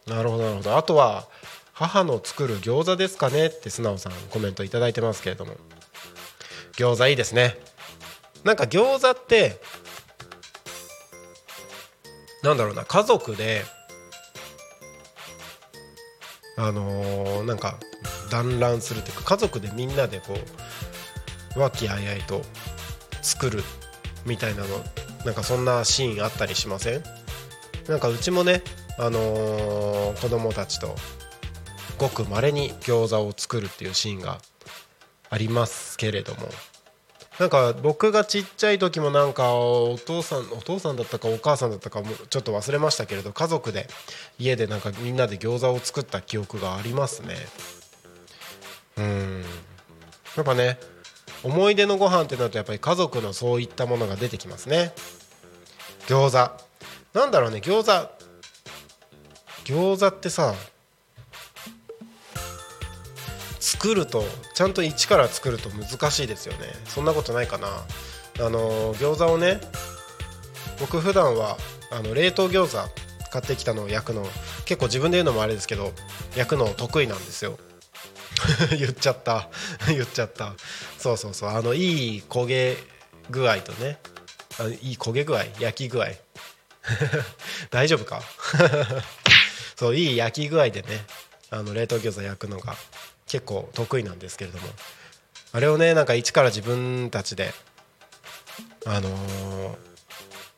[0.06, 0.76] なるほどなるほど。
[0.76, 1.26] あとは
[1.72, 3.46] 母の作る餃子ですかね？
[3.46, 5.56] って素直さんコメント頂いてますけれども。
[6.76, 7.56] 餃子いいですね。
[8.44, 9.60] なんか餃子って
[12.42, 13.62] なんだろうな家族で
[16.56, 17.78] あのーなんか
[18.30, 20.34] 団らんするっていうか家族でみんなでこ
[21.56, 22.42] う和気あいあいと
[23.22, 23.62] 作る
[24.26, 24.68] みたいなの
[25.24, 27.02] なんかそんなシーンあったりしません？
[27.88, 28.62] なんかうちもね
[28.98, 30.94] あのー子供たちと
[31.98, 34.38] ごく稀に餃子を作るっていうシーンが
[35.30, 36.48] ありますけれども。
[37.42, 43.88] なんか僕がちっちゃい時もなんかお父さんお父さんだったかお母さんだったかもちょっと忘れましたけれど家族で
[44.38, 47.34] 家でなんかみんなで餃子を作った記憶がありますね。
[48.96, 49.44] うん。
[50.36, 50.78] やっぱね
[51.42, 54.92] 思い出のご飯ってなるとやっぱり家族のそういったものが出てきますね。
[56.06, 57.18] 餃子。
[57.18, 58.08] なんだろうね餃子。
[59.64, 60.54] 餃子ってさ
[63.82, 64.22] 作ると
[64.54, 66.68] ちゃんと一から作ると難しいですよね。
[66.86, 67.66] そんなことないかな。
[67.66, 69.60] あの餃子をね
[70.78, 71.56] 僕普段は
[71.90, 72.88] あの冷凍餃子
[73.32, 74.22] 買ってきたのを焼くの
[74.66, 75.92] 結構自分で言うのもあれですけど
[76.36, 77.58] 焼くの得意なんですよ。
[78.78, 79.48] 言っちゃった。
[79.90, 80.54] 言っちゃった。
[80.96, 81.50] そうそうそう。
[81.50, 82.76] あのいい焦げ
[83.30, 83.98] 具合とね
[84.60, 86.06] あいい焦げ具合焼き具合。
[87.70, 88.22] 大丈夫か？
[89.74, 91.04] そういい焼き具合でね
[91.50, 92.76] あの冷凍餃子焼くのが。
[93.32, 94.68] 結構得意なんですけれども。
[95.54, 97.52] あれをねなんか一から自分たちで
[98.84, 99.74] あのー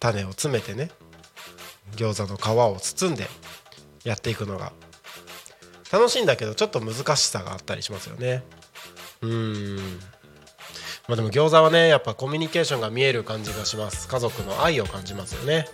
[0.01, 0.91] 種を詰めてね
[1.97, 3.27] 餃子の皮を包んで
[4.05, 4.73] やっていくのが
[5.91, 8.43] 楽しいんだけどちょっと難しさがあったりしますよね。
[9.23, 9.77] うん。
[11.09, 14.09] まあでも餃子はねやっぱコミュニケーションが見える感じがします。
[14.09, 15.69] 家族の愛を感じますよね。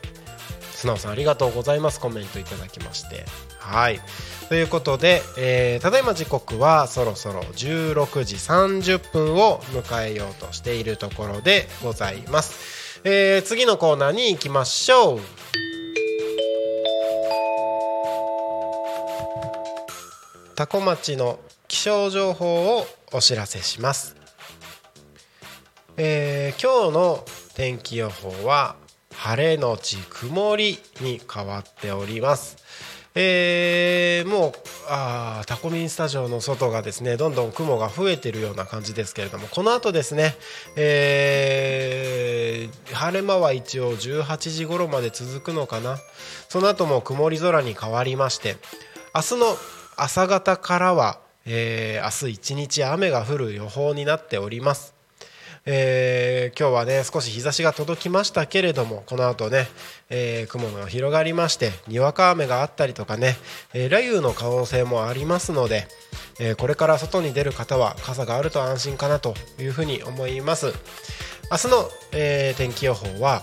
[0.72, 1.98] 素直さんありがとうございます。
[1.98, 3.24] コメントいただきまして。
[3.70, 4.00] はい。
[4.48, 15.20] ということで、えーただいま時刻はそろそろ16時30分を迎えようとしているところでございます、えー次のコーナーに行きましょう。
[20.56, 24.16] タコ町の気象情報をお知らせします。
[25.96, 28.74] えー今日の天気予報は
[29.14, 32.59] 晴れのち曇りに変わっております。
[33.14, 34.52] えーもう
[34.88, 40.36] あタコミンスタジオの外がですねどんどん雲が増えているような感じですけれどもこの後ですね、
[40.76, 45.96] えー晴れ間は一応18時頃まで続くのかな
[46.48, 48.56] その後も曇り空に変わりまして
[49.14, 49.46] 明日の
[49.96, 54.99] 朝方からは、えー明日一日雨が降る予報になっております。
[55.72, 59.68] えー今日はね少し日差しが届きましたけれどもこの後ね、
[60.09, 63.37] えー雲が広がりましてにわか雨があったりとかね、
[63.72, 65.87] えー雷雨の可能性もありますので、
[66.40, 70.74] えこれから外に出る方は傘があると安心かなというふうに思います。
[71.52, 73.42] 明日の、え天気予報は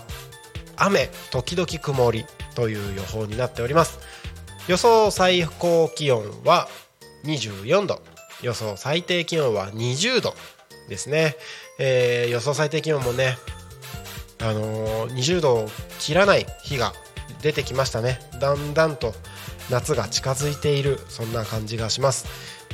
[0.76, 4.00] 雨時々曇りという予報になっております。
[4.68, 6.68] 予想最高気温は
[7.24, 8.02] 24度。
[8.42, 10.34] 予想最低気温は20度
[10.88, 11.36] ですね、
[11.78, 13.38] えー予想最低気温もね、
[14.40, 16.92] あのー20度を切らない日が
[17.42, 18.18] 出てきましたね。
[18.40, 19.14] だんだんと
[19.70, 22.26] 夏が近づいているそんな感じがします、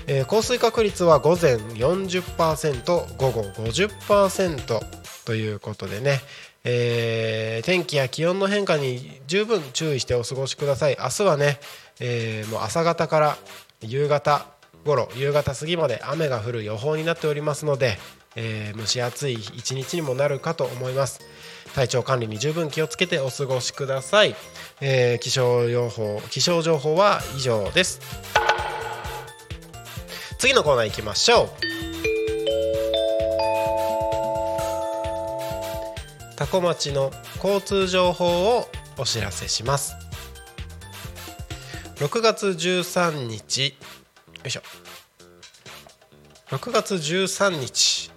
[0.07, 4.81] えー降水確率は午前40%午後50%
[5.27, 6.21] ということでね、
[6.65, 10.97] えー天気や気温の変化に十分注意してお過ごしください。
[11.01, 11.59] 明日はね、
[12.01, 13.37] えーもう朝方から
[13.81, 14.47] 夕方
[14.85, 17.99] 頃夕方過ぎまで雨が降る予報になっておりますので、
[18.37, 21.21] えー蒸し暑い一日にもなるかと思います。
[21.75, 24.37] 体調管理に十分気をつけてお過ごしください、
[24.81, 28.01] えー気象予報気象情報は以上です。
[30.39, 31.49] 次のコーナー行きましょう。
[36.37, 38.69] タコ町の交通情報を
[38.99, 39.95] お知らせします。
[41.97, 43.75] 6月13日よ
[44.45, 44.63] いしょ。
[46.49, 48.11] 6月13日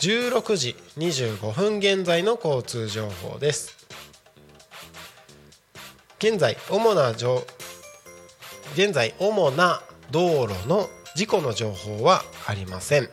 [0.00, 3.86] 16時25分現在の交通情報です。
[6.18, 7.44] 現在主な情
[8.74, 13.08] 現在主な道路の事故の情報はありません。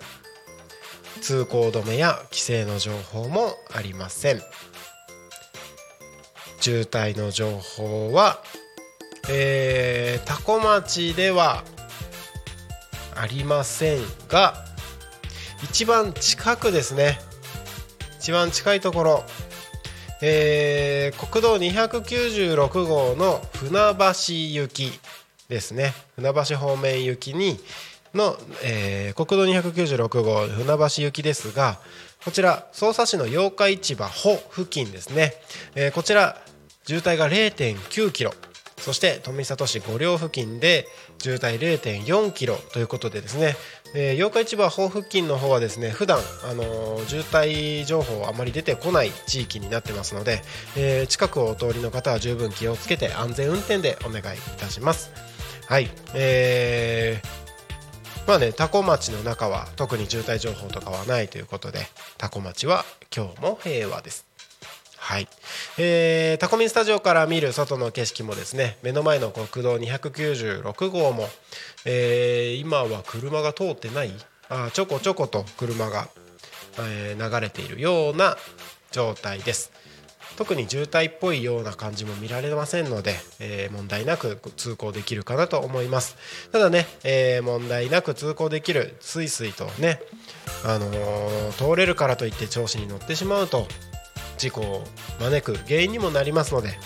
[1.22, 4.42] 通行止めや規制の情報もありません。
[6.60, 8.42] 渋滞の情報は
[9.30, 11.66] えー、多古町では
[13.14, 14.67] ありませんが
[15.64, 17.20] 一番近くですね。
[18.20, 19.24] 一番近いところ、
[20.22, 25.00] えー国道296号の船橋行き
[25.50, 25.94] ですね。
[26.16, 27.60] 船橋方面行きに
[28.14, 31.80] の、えー国道296号船橋行きですが
[32.24, 35.34] こちら匝瑳市の八日市場穂付近ですね、
[35.76, 36.38] えーこちら
[36.86, 38.34] 渋滞が0.9キロ。
[38.80, 43.56] そして富里市五稜付近で渋滞0.4キロということでですね、
[43.94, 50.42] えー、八日市場穂付近の方はですね普段あのー渋滞情報あまり出てこない地域になってますので、
[50.76, 55.12] えー近くをお通りの方は十分気をつけて安全運転でお願いいたします。
[55.68, 57.48] はい、えー
[58.28, 61.80] まあね、タコ町の中は特に渋滞情報とかはないということで
[62.18, 62.84] タコ町は
[63.16, 64.37] 今日も平和です。
[65.08, 65.28] はい、
[65.78, 71.30] えータコミンスタジオから見る外の景色もですね目の前の国道296号も、
[71.86, 74.12] えー今は車が通ってない
[74.50, 76.10] あちょこちょこと車が、
[76.82, 78.36] えー流れているような
[78.92, 79.72] 状態です。
[80.38, 86.18] 特に渋滞っぽいような感じも見られませんので、えー問題なく通行できるかなと思います。
[86.52, 90.02] ただね、えー問題なく通行できるスイスイとね、
[90.66, 93.68] あのー通れるからといって調子に乗ってしまうと
[94.38, 94.84] 事故を
[95.20, 96.78] 招く原因にもなりますので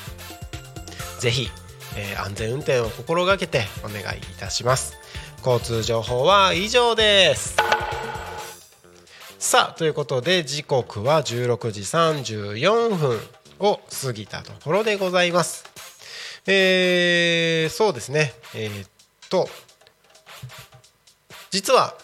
[1.19, 1.49] ぜひ、
[1.95, 4.97] えー安全運転を心がけてお願いいたします。
[5.45, 7.57] 交通情報は以上です。
[9.39, 13.19] さあということで時刻は16時34分
[13.59, 15.65] を過ぎたところでございます。
[16.47, 18.33] えーそうですね。
[18.55, 18.89] えーっ
[19.29, 19.49] と
[21.49, 21.95] 実は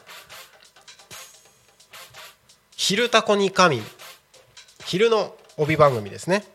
[2.76, 3.82] 「昼タコに神」
[4.88, 6.46] 昼の帯番組ですね。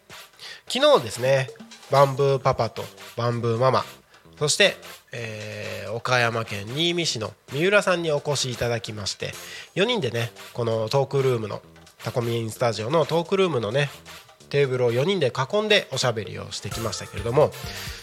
[0.67, 1.51] 昨日ですね
[1.91, 2.83] バンブーパパと
[3.15, 3.85] バンブーママ
[4.39, 4.75] そして、
[5.13, 9.33] えー岡山県新見市の三浦さんにお越しいただきまして
[9.75, 11.61] 4人でねこのトークルームの
[12.03, 13.91] タコミンスタジオのトークルームのね
[14.49, 17.53] テーブルを4人で囲んでおしゃべりをしてきましたけれども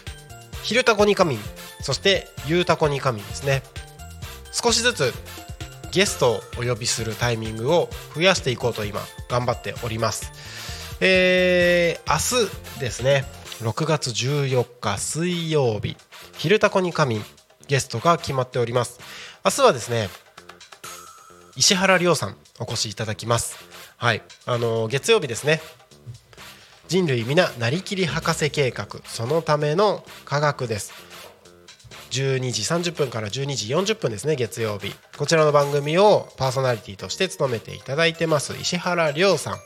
[0.61, 1.39] 「昼タコに神」
[1.81, 3.63] そして「ゆうタコに神」ですね。
[4.51, 5.13] 少しずつ
[5.91, 10.31] ゲストをお呼びするタイミングを増やしていこうと今頑張っております。
[11.01, 13.25] えー、明日ですね。
[13.61, 15.97] 6月14日水曜日
[16.37, 17.21] 「昼タコに神」
[17.67, 18.99] ゲストが決まっております。
[19.43, 20.09] 明日はですね
[21.55, 23.57] 石原亮さんお越しいただきます。
[23.97, 24.21] はい。
[24.45, 25.61] あの月曜日ですね。
[26.87, 28.87] 人類皆なりきり博士計画。
[29.05, 30.93] そのための科学です。
[32.09, 34.93] 12時30分から12時40分ですね月曜日。
[35.17, 39.57] こちらの番組をパーソナリティとして務めていただいてます石原亮さん。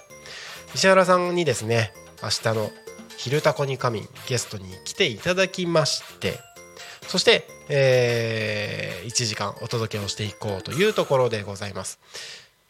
[0.75, 2.71] 石原さんにですね明日の
[3.17, 6.39] 「昼タコに仮眠」ゲストに来ていただきまして
[7.07, 11.99] そして、えー1時間お届けをしていこうというところでございます。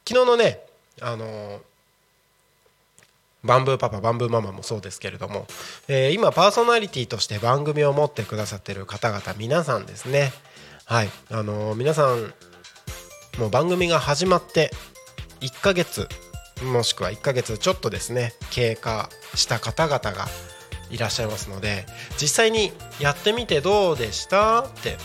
[0.07, 0.59] 昨日のね
[1.01, 1.59] あのー
[3.43, 5.47] バンブーパパバンブーママもそうですけれども、
[5.87, 10.31] えー今パーソナリティとして番組を持ってくださってる方々皆さんですね。
[10.85, 11.09] はい。
[11.31, 12.33] あのー皆さん
[13.39, 14.71] もう番組が始まって
[15.41, 16.07] 1ヶ月
[16.63, 20.27] もしくは1ヶ月ちょっとですね経過した方々が
[20.91, 21.85] いらっしゃいますので
[22.21, 24.61] 実際にやってみてどうでした？
[24.61, 24.97] って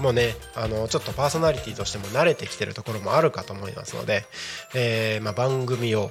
[0.00, 4.24] もうねあのちょっとパーソナリティとしても慣れてきてるところもあるかと思いますので、
[4.74, 6.10] えーまあ、番組を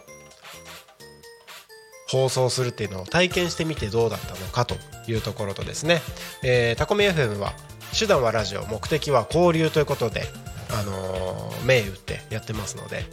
[2.12, 4.76] 放送するっていうのを体験してみてどうだったのかと
[5.08, 6.02] いうところとですね、
[6.44, 7.54] えータコミ FM は
[7.98, 10.24] 手段はラジオ目的は交流ということで、
[10.72, 13.04] あのー銘打ってやってますので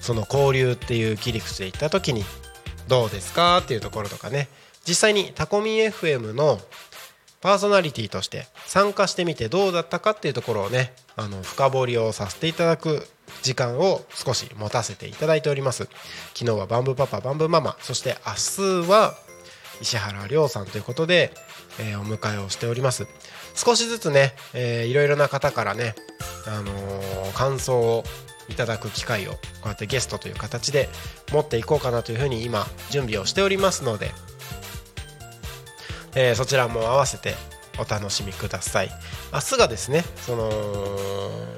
[0.00, 2.24] その交流っていう切り口で行った時に
[2.86, 4.48] どうですかっていうところとかね。
[4.86, 6.58] 実際にタコミ FM の
[7.42, 13.06] パーソナリティとして参加してみてどうだったかっていうところをねあの深掘りをさせていただく
[13.42, 15.88] 時間を少し持たせていただいております。
[16.34, 19.14] 昨日はバンブーパパバンブーママそして明日は
[19.80, 21.32] 石原亮さんということで、
[21.80, 23.06] えーお迎えをしております。
[23.54, 25.94] 少しずつね、えーいろいろな方からね、
[26.46, 28.04] あのー感想を
[28.48, 30.88] いただく機会をこうやってゲストという形で
[31.32, 34.10] 持っていこうかなというふうに今準備をしておりますので
[36.14, 37.34] えーそちらも合わせて
[37.78, 38.90] お楽しみください。
[39.32, 40.50] 明日がですねその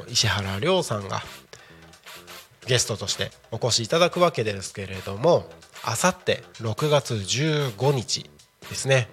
[0.09, 1.23] 石原亮さんが
[2.67, 5.49] ゲストとしてお越しいただくわけですけれども
[5.83, 8.31] あさって6月15日
[8.69, 9.09] ですね。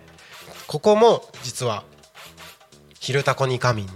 [0.68, 1.84] ここも実は
[3.00, 3.92] 「昼タコに仮眠」に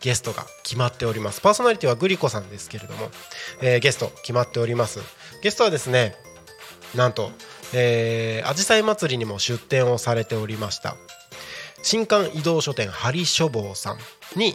[0.00, 1.40] ゲストが決まっております。
[1.40, 3.10] パーソナリティはグリコさんですけれども、
[3.60, 5.00] えーゲスト決まっております。
[5.42, 6.14] ゲストはですね
[6.94, 7.30] なんと
[7.74, 10.96] えー、アジサイ祭りにも出店をされておりました。
[11.82, 13.98] 新刊移動書店ハリ書房さん
[14.38, 14.54] に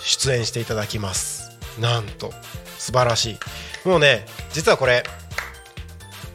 [0.00, 1.50] 出演していただきます。
[1.80, 2.32] なんと
[2.78, 3.88] 素晴らしい。
[3.88, 5.02] もうね実はこれ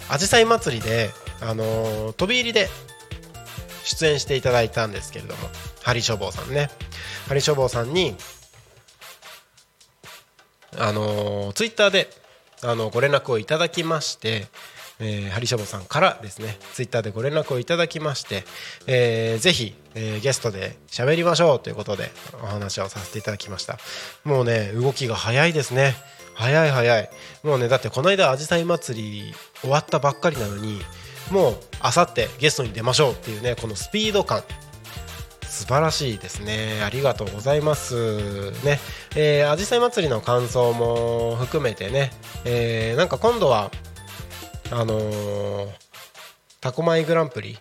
[0.09, 1.09] アジサイ祭りで、
[1.41, 2.67] あのー飛び入りで
[3.83, 5.49] 出演していただいたんですけれども
[5.83, 6.69] ハリ書房さんね。
[7.27, 8.15] ハリ書房さんに
[10.77, 12.09] あのツイッターで
[12.61, 14.47] あのご連絡をいただきまして、
[14.99, 18.43] えー、ハリシャボさんからですねツイッターでご連絡をいただきまして、
[18.87, 22.11] えーぜひ、えーゲストで喋りましょうということで
[22.43, 23.77] お話をさせていただきました。
[24.23, 25.95] もうね動きが早いですね。
[26.35, 27.09] 早い早い。
[27.43, 30.79] もうねだってこの間あじさい祭り終わったばっかりなのに
[31.31, 34.43] もうあさってゲストに出ましょうっていうねこのスピード感。
[35.43, 36.83] 素晴らしいですね。
[36.83, 38.51] ありがとうございます。
[38.63, 38.79] ね。
[39.15, 42.11] えー、あじさい祭りの感想も含めてね、
[42.45, 43.71] えーなんか今度は
[44.71, 45.67] あのー
[46.61, 47.57] タコマイグランプリ。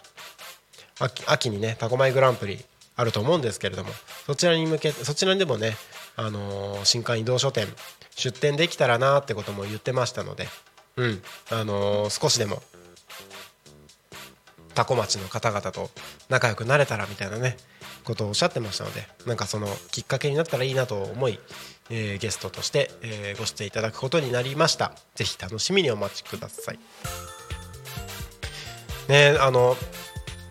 [1.26, 2.58] 秋にねタコマイグランプリ
[2.96, 3.90] あると思うんですけれども
[4.26, 5.76] そちらに向けそちらにでもね、
[6.16, 7.68] あのー新刊移動書店
[8.16, 10.48] 出店できたらなってことも言ってましたので
[10.96, 12.60] うんあのー少しでも
[14.74, 15.90] タコ町の方々と
[16.28, 17.56] 仲良くなれたらみたいなね
[18.02, 21.38] ことをおっしゃってましたのでなんかそのきっかけになったらいいなと思い、
[21.90, 24.92] えーゲストとして、えーご出演いただくことになりました。
[25.14, 26.78] ぜひ楽しみにお待ちください。
[29.08, 29.76] ねあの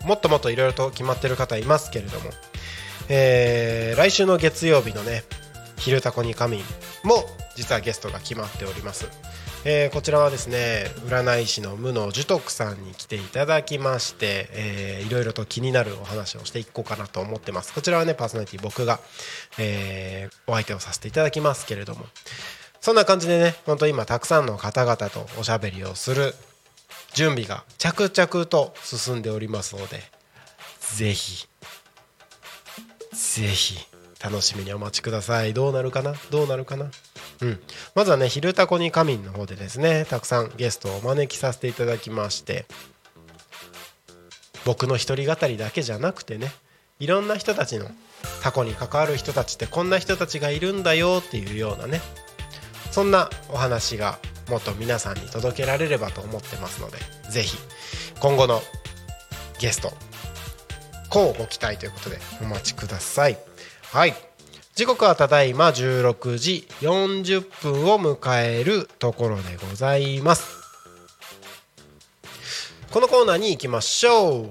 [0.04, 2.30] もっともっといろいろと決まってる方いますけれども、
[3.08, 5.24] えー来週の月曜日のね
[5.78, 6.64] 「昼タコに仮眠」
[7.04, 7.24] も
[7.56, 9.08] 実はゲストが決まっております、
[9.64, 17.72] えーこちらはですね占い師の無野寿徳さんに来ていただきまして、えーいろいろと気になるお話をしていこうかなと思ってます。
[17.74, 19.00] こちらはねパーソナリティ僕が、
[19.58, 22.06] えーお相手をさせていただきますけれども。
[22.80, 26.34] そんな感じでね本当今たくさんの方々とおしゃべりをする
[27.12, 30.00] 準備が着々と進んでおりますので
[30.96, 31.48] ぜひ
[33.12, 33.78] ぜひ
[34.22, 35.54] 楽しみにお待ちください。
[35.54, 36.14] どうなるかな？
[36.30, 36.90] どうなるかな？
[37.40, 37.60] うん。
[37.94, 42.66] まずはね「昼タコに仮眠」の方でですねたくさんゲストをお招きさせていただきまして
[44.64, 46.52] 僕の一人語りだけじゃなくてね
[46.98, 47.90] いろんな人たちの
[48.42, 52.00] タコに関わる人たちってこんな人たちがいるんだよっていうようなね
[52.90, 56.98] そんなお話がもっと皆さんに届けられればと思ってますので
[57.30, 57.56] ぜひ
[58.18, 58.62] 今後の
[59.60, 59.92] ゲスト
[61.08, 63.38] こうご期待ということでお待ちください。
[63.90, 64.14] はい。
[64.74, 70.58] 時刻はただいま16時40分を迎えるところでございます。
[72.90, 74.50] このコーナーに行きましょう。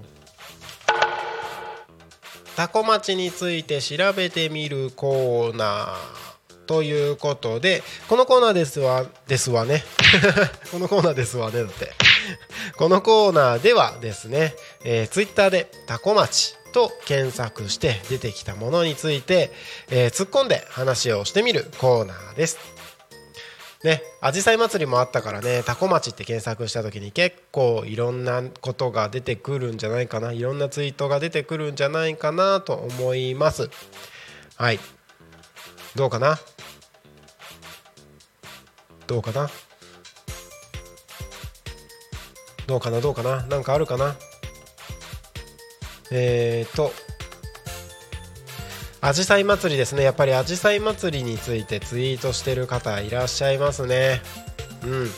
[2.55, 9.85] タコ町について調べてみるコーナーということでこのコーナーですわですわね。
[10.73, 11.91] このコーナーですわねだって。
[12.75, 19.49] このコーナーではですね、えー、ツイッターでタコ町と検索して出てきたものについて、
[19.89, 22.59] えー、突っ込んで話をしてみるコーナーです。
[23.83, 33.71] ね、あじさい祭りもあったからね、タコ町って検索した時に結構いろんなことが出てくるんじゃないかな、いろんなツイートが出てくるんじゃないかなと思います。
[34.55, 34.79] はい。
[35.95, 36.37] どうかな？
[39.07, 39.49] どうかな？
[42.67, 43.01] どうかな？
[43.01, 43.41] どうかな？
[43.47, 44.15] なんかあるかな？
[46.11, 46.91] えーと、
[49.01, 50.03] あじさい祭りですね。
[50.03, 54.21] やっぱりあじさい祭りについてツイートしてる方いらっしゃいますね。
[54.83, 55.09] うん。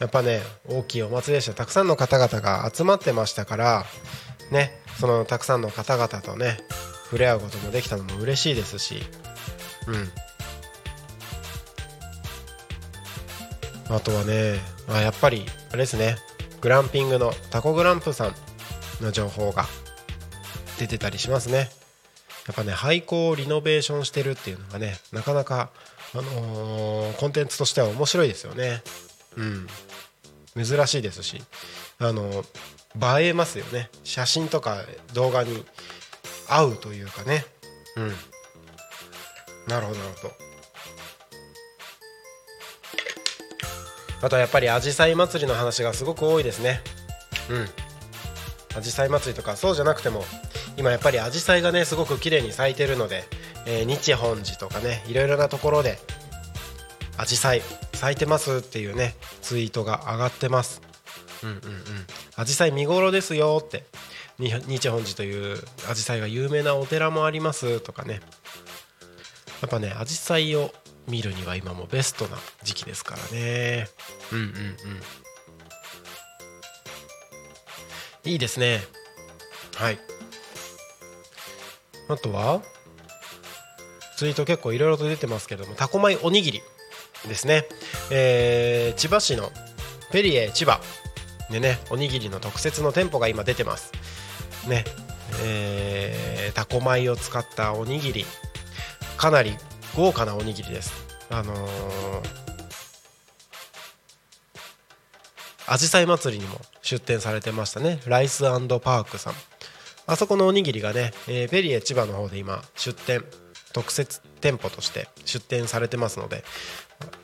[0.00, 1.54] やっぱね大きいお祭りでした。
[1.54, 3.84] たくさんの方々が集まってましたから
[4.50, 6.58] ねそのたくさんの方々とね
[7.04, 9.02] 触れ合うこともできたのも嬉しいですし。
[9.88, 9.92] う
[13.92, 13.94] ん。
[13.94, 14.58] あとはね
[14.88, 16.16] あやっぱりあれですね。
[16.60, 18.34] グランピングのタコグランプさん
[19.02, 19.66] の情報が
[20.78, 21.70] 出てたりしますね。
[22.46, 25.70] やっぱね廃校をリノベーションしてるっていうのがねなかなか、
[26.14, 28.82] あのー、コンテンツとしては面白いですよね。
[29.36, 29.66] うん。
[30.56, 31.42] 珍しいですし
[31.98, 32.44] あの
[33.18, 33.90] 映えますよね。
[34.04, 34.82] 写真とか
[35.14, 35.64] 動画に
[36.48, 37.44] 合うというかね。
[37.96, 38.12] うん。
[39.68, 40.34] なるほどなるほど。
[44.22, 46.80] あとはやっぱりあじさい祭りの話がすごく多いですね。
[47.50, 47.68] うん。
[48.76, 50.24] あじさい祭りとかそうじゃなくても
[50.76, 53.24] 今やっぱりアジサイがねすごく綺麗に咲いてるので、
[53.66, 55.98] えー、日本寺とかねいろいろなところで
[57.16, 57.62] アジサイ
[57.92, 60.82] 咲いてますっていうねツイートが上がってます。
[61.42, 61.60] うんうんうん。
[62.36, 63.84] アジサイ見頃ですよって。
[64.36, 65.58] 日本寺という
[65.88, 68.20] アジサイが有名なお寺もありますとかね。
[69.62, 70.72] やっぱねアジサイを
[71.06, 73.88] 見るには今もベストな時期ですからね。
[74.32, 74.48] うんうんう
[78.26, 78.30] ん。
[78.30, 78.80] いいですね。
[79.76, 79.98] はい。
[82.08, 82.62] あとは
[84.16, 86.62] ツイート結構いろいろと出てますけれどもタコ米おにぎり
[87.26, 87.66] ですね、
[88.10, 89.50] えー、千葉市の
[90.12, 90.80] ペリエ千葉
[91.50, 93.92] でねおにぎりの特設の店舗が今出てます。
[94.68, 94.84] ね。
[95.42, 98.24] えー、タコ米を使ったおにぎり。
[99.16, 99.56] かなり
[99.96, 100.92] 豪華なおにぎりです。
[101.30, 101.68] あのー、
[105.66, 108.00] アジサイ祭りにも出店されてましたね。
[108.06, 109.34] ライスパークさん。
[110.06, 113.24] あそこのおにぎりがね、えー、ペリエ千葉の方で今出店
[113.72, 116.44] 特設店舗として出店されてますので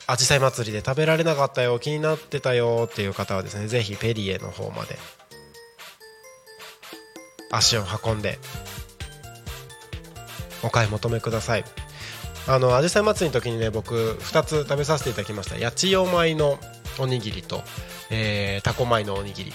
[0.07, 4.99] あじさい祭りで食べられなかったよ気になってたよっていう方はですねぜひペリエの方まで
[7.53, 8.39] 足を運んで
[10.63, 11.65] お買い求めください。
[12.47, 15.59] あのあじさい祭りの時にね僕2つ食べさせていただきました。
[15.59, 16.59] 八千代米の
[16.99, 17.63] おにぎりと、
[18.11, 19.53] えー、タコ米のおにぎり。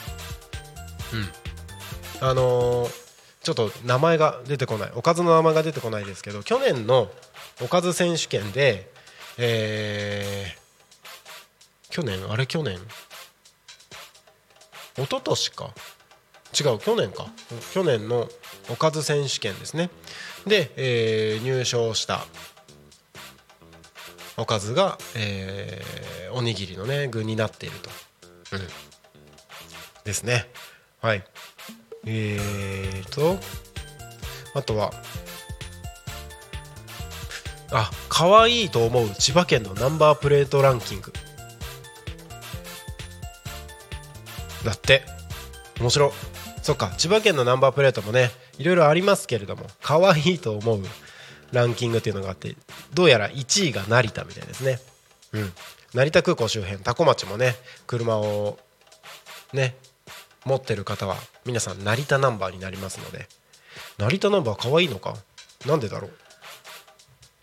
[2.21, 2.27] うん。
[2.27, 3.04] あのー
[3.45, 4.91] ちょっと名前が出てこない。
[4.95, 7.11] おかずの名前が出てこないですけど去年の
[7.61, 8.91] おかず選手権で、
[9.37, 12.79] えー、去年あれ去年？
[14.97, 15.75] 一昨年か。
[16.59, 17.27] 違う去年か。
[17.71, 18.27] 去年の
[18.71, 19.91] おかず選手権ですね。
[20.47, 22.25] で、えー、入賞した
[24.37, 27.91] おかずが、えー、おにぎりのね具になっていると、
[28.53, 28.67] うん、
[30.03, 30.49] ですね。
[30.99, 31.23] はい。
[32.05, 33.39] えーと
[34.53, 34.91] あとは
[37.71, 41.11] あ可愛いと思う千葉県のナンバープレートランキング。
[44.63, 45.03] だって
[45.79, 46.11] 面白
[46.63, 50.81] そっか千葉県のナンバープレートもねいろいろありますけれども可愛いと思う
[51.51, 52.55] ランキングっていうのがあって
[52.93, 54.79] どうやら1位が成田みたいですね。
[55.33, 55.51] うん。
[55.93, 58.57] 成田空港周辺多古町もね車を
[59.53, 59.75] ね
[60.45, 63.27] 持ってる方は皆さん成田ナンバーになりますので。
[63.97, 65.15] 成田ナンバー可愛いのか？
[65.65, 66.11] なんでだろう？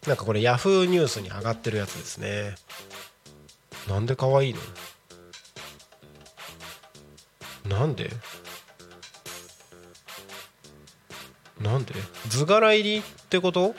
[0.08, 2.54] なんかこれ Yahoo ニュースに上がってるやつですね。
[3.88, 4.60] なんで可愛いの？
[7.78, 8.10] なんで？
[11.60, 11.94] なんで？
[12.28, 13.74] 図柄入りってこと？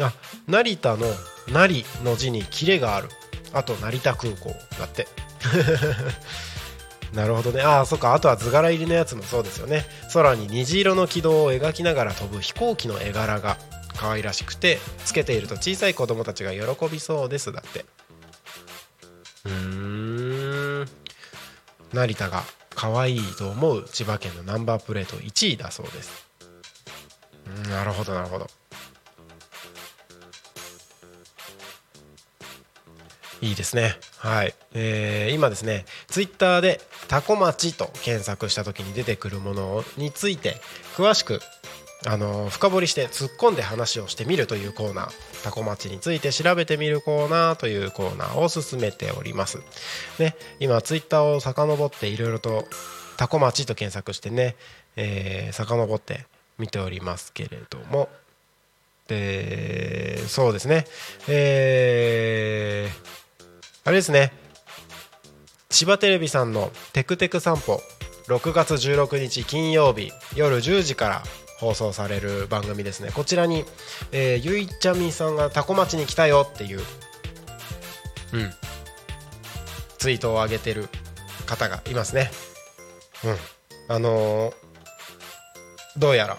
[0.00, 0.12] あ
[0.46, 1.06] 成田の
[1.48, 3.08] 「成」の字にキレがある。
[3.52, 5.08] あと成田空港だって。
[7.14, 7.62] なるほどね。
[7.62, 8.14] ああそっか。
[8.14, 9.84] あとは図柄入りのやつもそうですよね。
[10.12, 13.56] 空に虹色の軌道を描きながら飛ぶ飛行機の絵柄が
[13.96, 17.52] 可愛らしくてつけていると小さい子供たちが喜びそうです。
[17.52, 17.84] だって。
[19.44, 20.88] うーん。
[21.92, 22.42] 成田が
[22.74, 26.28] 可愛いと思う千葉県のナンバープレート1位だそうです。
[27.64, 28.46] うんなるほどなるほど。
[33.42, 33.96] いいですね。
[34.18, 36.80] はい、えー今ですねツイッターで
[37.10, 40.54] タコ町と検索した時に出てくるものについて
[40.94, 41.40] 詳しく
[42.06, 45.10] あの深掘りして突っ込んで話をしてみるというコーナー
[45.42, 49.58] タコ町について調べてみるコーナーというコーナーを進めております。
[50.20, 52.64] ね今ツイッターを遡っていろいろと
[53.16, 54.54] タコ町と検索してね、
[54.94, 56.26] えー、遡って
[56.58, 58.08] 見ておりますけれども。
[59.08, 60.86] でそうですね。
[61.26, 63.20] えー
[63.82, 64.30] あれですね。
[65.80, 67.82] 千葉テレビさんの「テクテク散歩」
[68.28, 71.22] 6月16日金曜日夜10時から
[71.56, 73.10] 放送される番組ですね。
[73.14, 73.64] こちらに、
[74.12, 76.82] えーゆいちゃみさんがタコ町に来たよっていう、
[78.34, 78.52] うん、
[79.96, 80.90] ツイートを上げてる
[81.46, 82.30] 方がいますね。
[83.24, 83.38] うん。
[83.88, 84.54] あのー
[85.96, 86.38] どうやら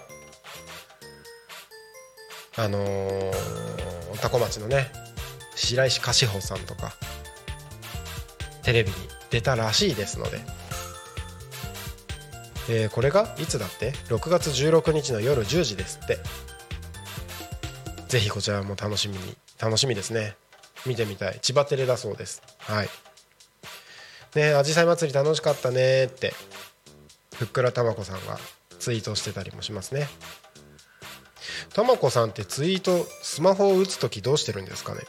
[2.58, 3.32] あのー
[4.20, 4.92] タコ町のね
[5.56, 6.94] 白石菓志保さんとか
[8.62, 10.40] テレビに出たらしいですので、
[12.68, 13.34] えーこれが？
[13.38, 16.18] いつだって？6月16日の夜10時ですって。
[18.08, 20.36] ぜひこちらも楽しみに楽しみですね。
[20.84, 21.38] 見てみたい。
[21.40, 22.42] 千葉テレだそうです。
[22.58, 22.88] はい。
[24.36, 26.34] ねあじさい祭り楽しかったねって
[27.34, 28.38] ふっくらたまこさんが
[28.78, 30.08] ツイートしてたりもしますね。
[31.74, 35.00] たまこさんってツイートスマホを打つ時どうしてるんですかね？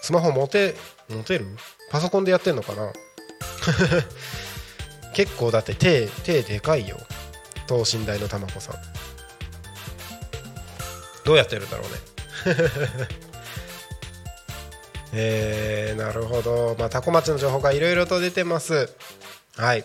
[0.00, 0.74] スマホ持て
[1.10, 1.46] 持てる？
[1.90, 2.92] パソコンでやってんのかな？
[5.14, 6.98] 結構だって手手でかいよ。
[7.66, 8.76] 等身大のたまこさん。
[11.24, 13.08] どうやってるんだろうね？
[15.12, 16.76] えー、なるほど。
[16.78, 18.90] まあタコ町の情報がいろいろと出てます。
[19.56, 19.84] はい。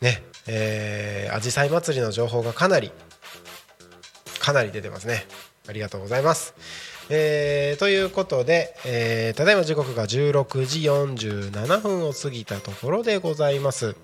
[0.00, 2.92] ねえー、あじさい祭りの情報がかなり
[4.38, 5.26] かなり出てますね。
[5.68, 6.54] ありがとうございます。
[7.10, 13.96] えーということで、えーただいま時刻が16時47分を過ぎたところでございます、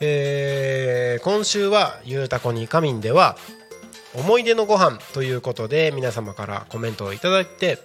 [0.00, 3.36] えー今週は「ゆうたこに仮眠」では
[4.14, 7.78] 思い出のご飯ということで皆様からコメントをいただいて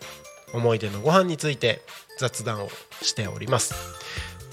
[0.54, 1.82] 思い出のご飯について
[2.20, 2.70] 雑談を
[3.02, 3.74] しております、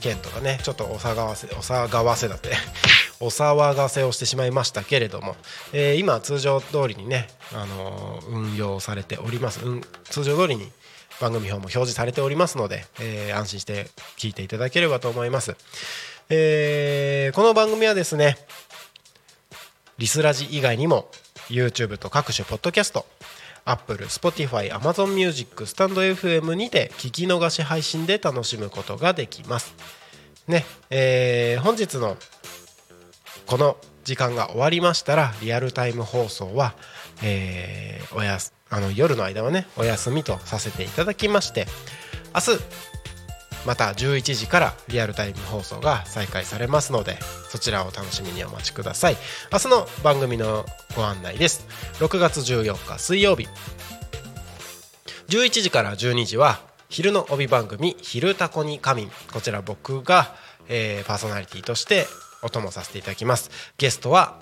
[0.00, 2.50] 件とかねちょっとお騒がせお騒がせだって
[3.20, 5.36] お騒がせをしてしまいましたけれども、
[5.72, 9.80] えー今通常通りにね、あのー運用されております、うん、
[10.10, 10.70] 通常通りに
[11.18, 13.88] 番組表も表示されておりますので、えー安心して
[14.18, 15.56] 聞いていただければと思います、
[16.28, 18.36] えーこの番組はですね
[19.98, 21.08] リスラジ以外にも
[21.48, 23.06] YouTube と各種ポッドキャスト
[23.66, 29.74] Apple、Spotify、Amazon Music、スタンド FM にて聞き逃し配信で楽しむことができます。
[30.48, 32.16] ね、えー本日の
[33.46, 36.74] この時間が終わりましたらリアルタイム放送は、
[37.22, 41.66] えーおやすあの夜の間はねお休みとさせていただきまして
[42.34, 42.95] 明日
[43.66, 49.16] また11時からリアルタイム放送が再開されますのでそちらを楽しみにお待ちください。
[49.52, 50.64] 明日の番組の
[50.94, 51.66] ご案内です。
[51.98, 53.48] 6月14日水曜日。
[55.28, 60.36] 11時から12時は昼の帯番組「昼タコに仮眠」こちら僕が、
[60.68, 62.06] えーパーソナリティとして
[62.42, 63.50] お供させていただきます。
[63.78, 64.38] ゲストは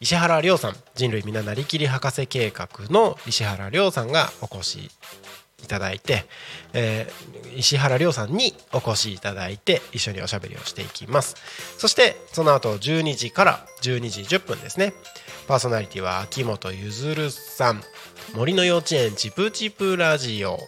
[0.00, 0.76] 石原亮さん。
[0.94, 4.90] 人類みななりきり博士計画の石原亮さんがお越し
[5.64, 6.24] いただいて、
[6.72, 11.34] えー石原亮さんにお越しいただいて一緒におしゃべりをしていきます。
[11.78, 14.92] そしてその後12時から12時10分ですね。
[15.48, 17.82] パーソナリティは秋元ゆずるさん。
[18.34, 20.58] 森の幼稚園チプチプラジオ。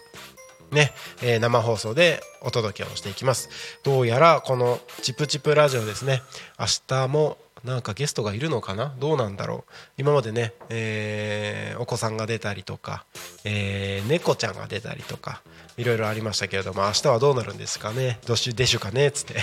[0.73, 3.49] ね、えー生放送でお届けをしていきます。
[3.85, 6.23] どうやらこのチプチプラジオですね
[6.59, 8.95] 明日もなんかゲストがいるのかな？
[8.99, 9.73] どうなんだろう？
[9.97, 13.05] 今までね、えーお子さんが出たりとか、
[13.45, 15.43] えー猫ちゃんが出たりとか
[15.77, 18.19] いろいろありましたけれども明日はどうなるんですかね？
[18.27, 19.11] どしでしゅかね？
[19.11, 19.37] つって。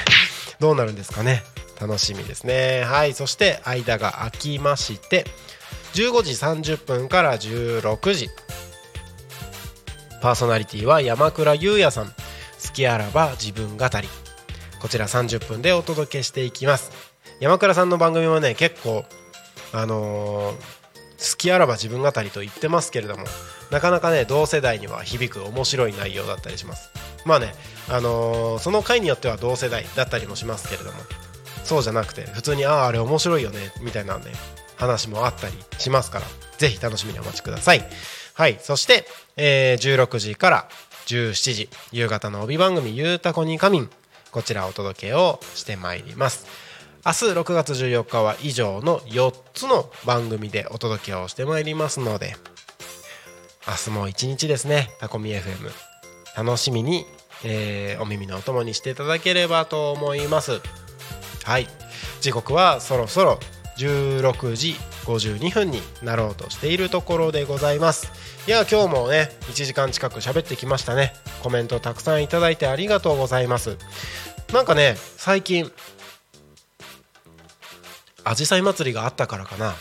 [0.59, 1.43] どうなるんですかね？
[1.79, 2.83] 楽しみですね。
[2.83, 5.25] はいそして間が空きまして
[5.93, 6.33] 15時
[6.73, 8.29] 30分から16時。
[10.21, 12.07] パーソナリティは山倉優也さん。
[12.07, 12.13] 好
[12.73, 14.09] きあらば自分語り。
[14.81, 17.08] こちら30分でお届けしていきます。
[17.39, 19.05] 山倉さんの番組はね結構
[19.73, 20.79] あのー
[21.19, 23.25] 好きあらば自分語りと言ってますけれども
[23.71, 26.91] なかなかね同世代には響く面白い内容だったりします。
[27.25, 27.53] まあね
[27.89, 30.97] あのーその回によっては同世代だったりもしますけれども
[31.65, 34.31] そうじゃなくて普通にあああれ面白いよねみたいなね
[34.77, 36.25] 話もあったりしますから
[36.57, 37.85] ぜひ楽しみにお待ちください。
[38.33, 40.69] はいそして、えー16時から
[41.07, 43.89] 17時夕方の帯番組「ゆうたこに仮眠」
[44.31, 46.45] こちらお届けをしてまいります。
[47.05, 52.35] 明日6月14日は以上の4つの番組でお届けをしてまいりますので
[53.65, 55.69] 明日も一日ですねタコミ FM
[56.35, 57.05] 楽しみに、
[57.43, 60.61] えーお耳のお供にしていただければと思います。
[61.43, 61.67] はい。
[62.21, 63.39] 時刻はそろそろ
[63.77, 64.75] 16時
[65.05, 68.11] 52分になろうとしているところでございます。
[68.47, 71.13] いや今日もね1時間近く喋ってきましたね。
[71.43, 73.77] コメントたくさんいただいてありがとうございます。
[74.53, 75.71] なんかね最近
[78.29, 79.73] あじさい祭りがあったからかな。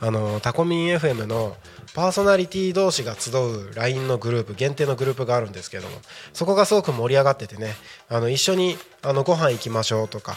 [0.00, 1.56] あのタコミン FM の
[1.94, 5.96] パーソナリティ同士が集う LINE のグループ限定のグループがあるんですけども
[6.34, 7.72] そこがすごく盛り上がっててね
[8.10, 10.36] あの一緒にあのご飯行きましょうとか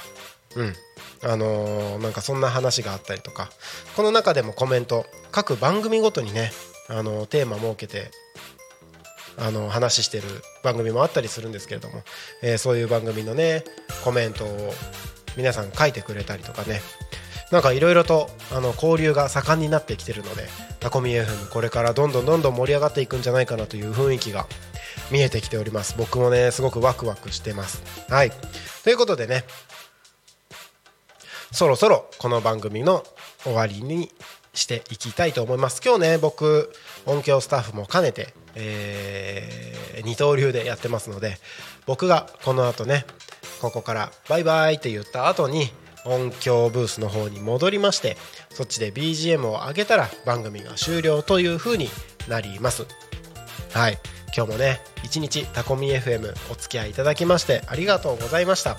[0.56, 0.74] うん。
[1.30, 3.50] あのーなんかそんな話があったりとか
[3.98, 6.52] この中でもコメント各番組ごとにね、
[6.88, 8.10] あのーテーマ設けて
[9.38, 10.24] あの話してる
[10.64, 12.04] 番組もあったりするんですけれども、
[12.42, 13.64] えそういう番組のね
[14.04, 14.74] コメントを
[15.38, 16.82] 皆さん書いてくれたりとかね
[17.52, 20.48] なんかいろいろとあの交流が盛んになってきてるので
[20.80, 24.46] タコミ FM これからどんどんどんどん盛り上がっていくんじゃないかなという雰囲気が
[25.12, 25.96] 見えてきております。
[25.98, 27.82] 僕もねすごくワクワクしてます。
[28.10, 28.32] はい。
[28.84, 29.44] ということでね
[31.52, 33.04] そろそろこの番組の
[33.44, 34.12] 終わりに
[34.54, 35.82] していきたいと思います。
[35.84, 36.72] 今日ね僕
[37.08, 41.38] 音響スタッフも兼ねて、えー二刀流でやってますので
[41.86, 43.06] 僕がこの後ね
[43.62, 45.72] ここからバイバイって言った後に
[46.06, 48.18] 音響ブースの方に戻りまして
[48.50, 51.90] そっちで BGM を上げたら番組が終了という風に
[52.28, 52.86] なります。
[53.74, 53.98] はい。
[54.36, 58.78] 今日もね一日タコミ FM お付き合いいただきましてありがとうございました、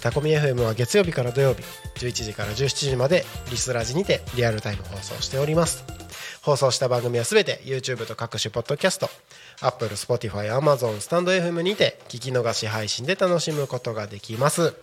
[0.00, 1.62] タコミ FM は月曜日から土曜日
[2.04, 5.84] 11時から17時までリスラジにてリアルタイム放送しております。
[6.42, 9.08] 放送した番組はすべて YouTube と各種ポッドキャスト
[9.60, 14.74] Apple、Spotify、Amazon、スタンド FM にて聞き逃し配信で楽しむことができます。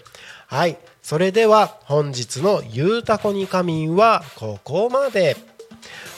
[0.48, 0.78] はい。
[1.02, 5.38] それでは本日の「ゆうたこに仮眠」はここまで。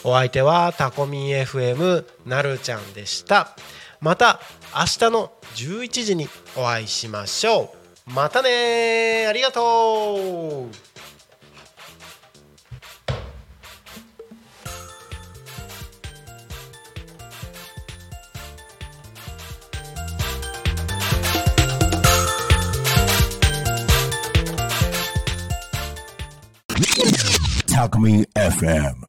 [0.04, 3.56] お相手はタコミン FM なるちゃんでした。
[4.00, 4.40] また
[4.74, 7.72] 明日の11時にお会いしましょ
[8.08, 8.10] う。
[8.10, 10.91] またねありがとう。
[27.74, 28.96] Alchemy FM.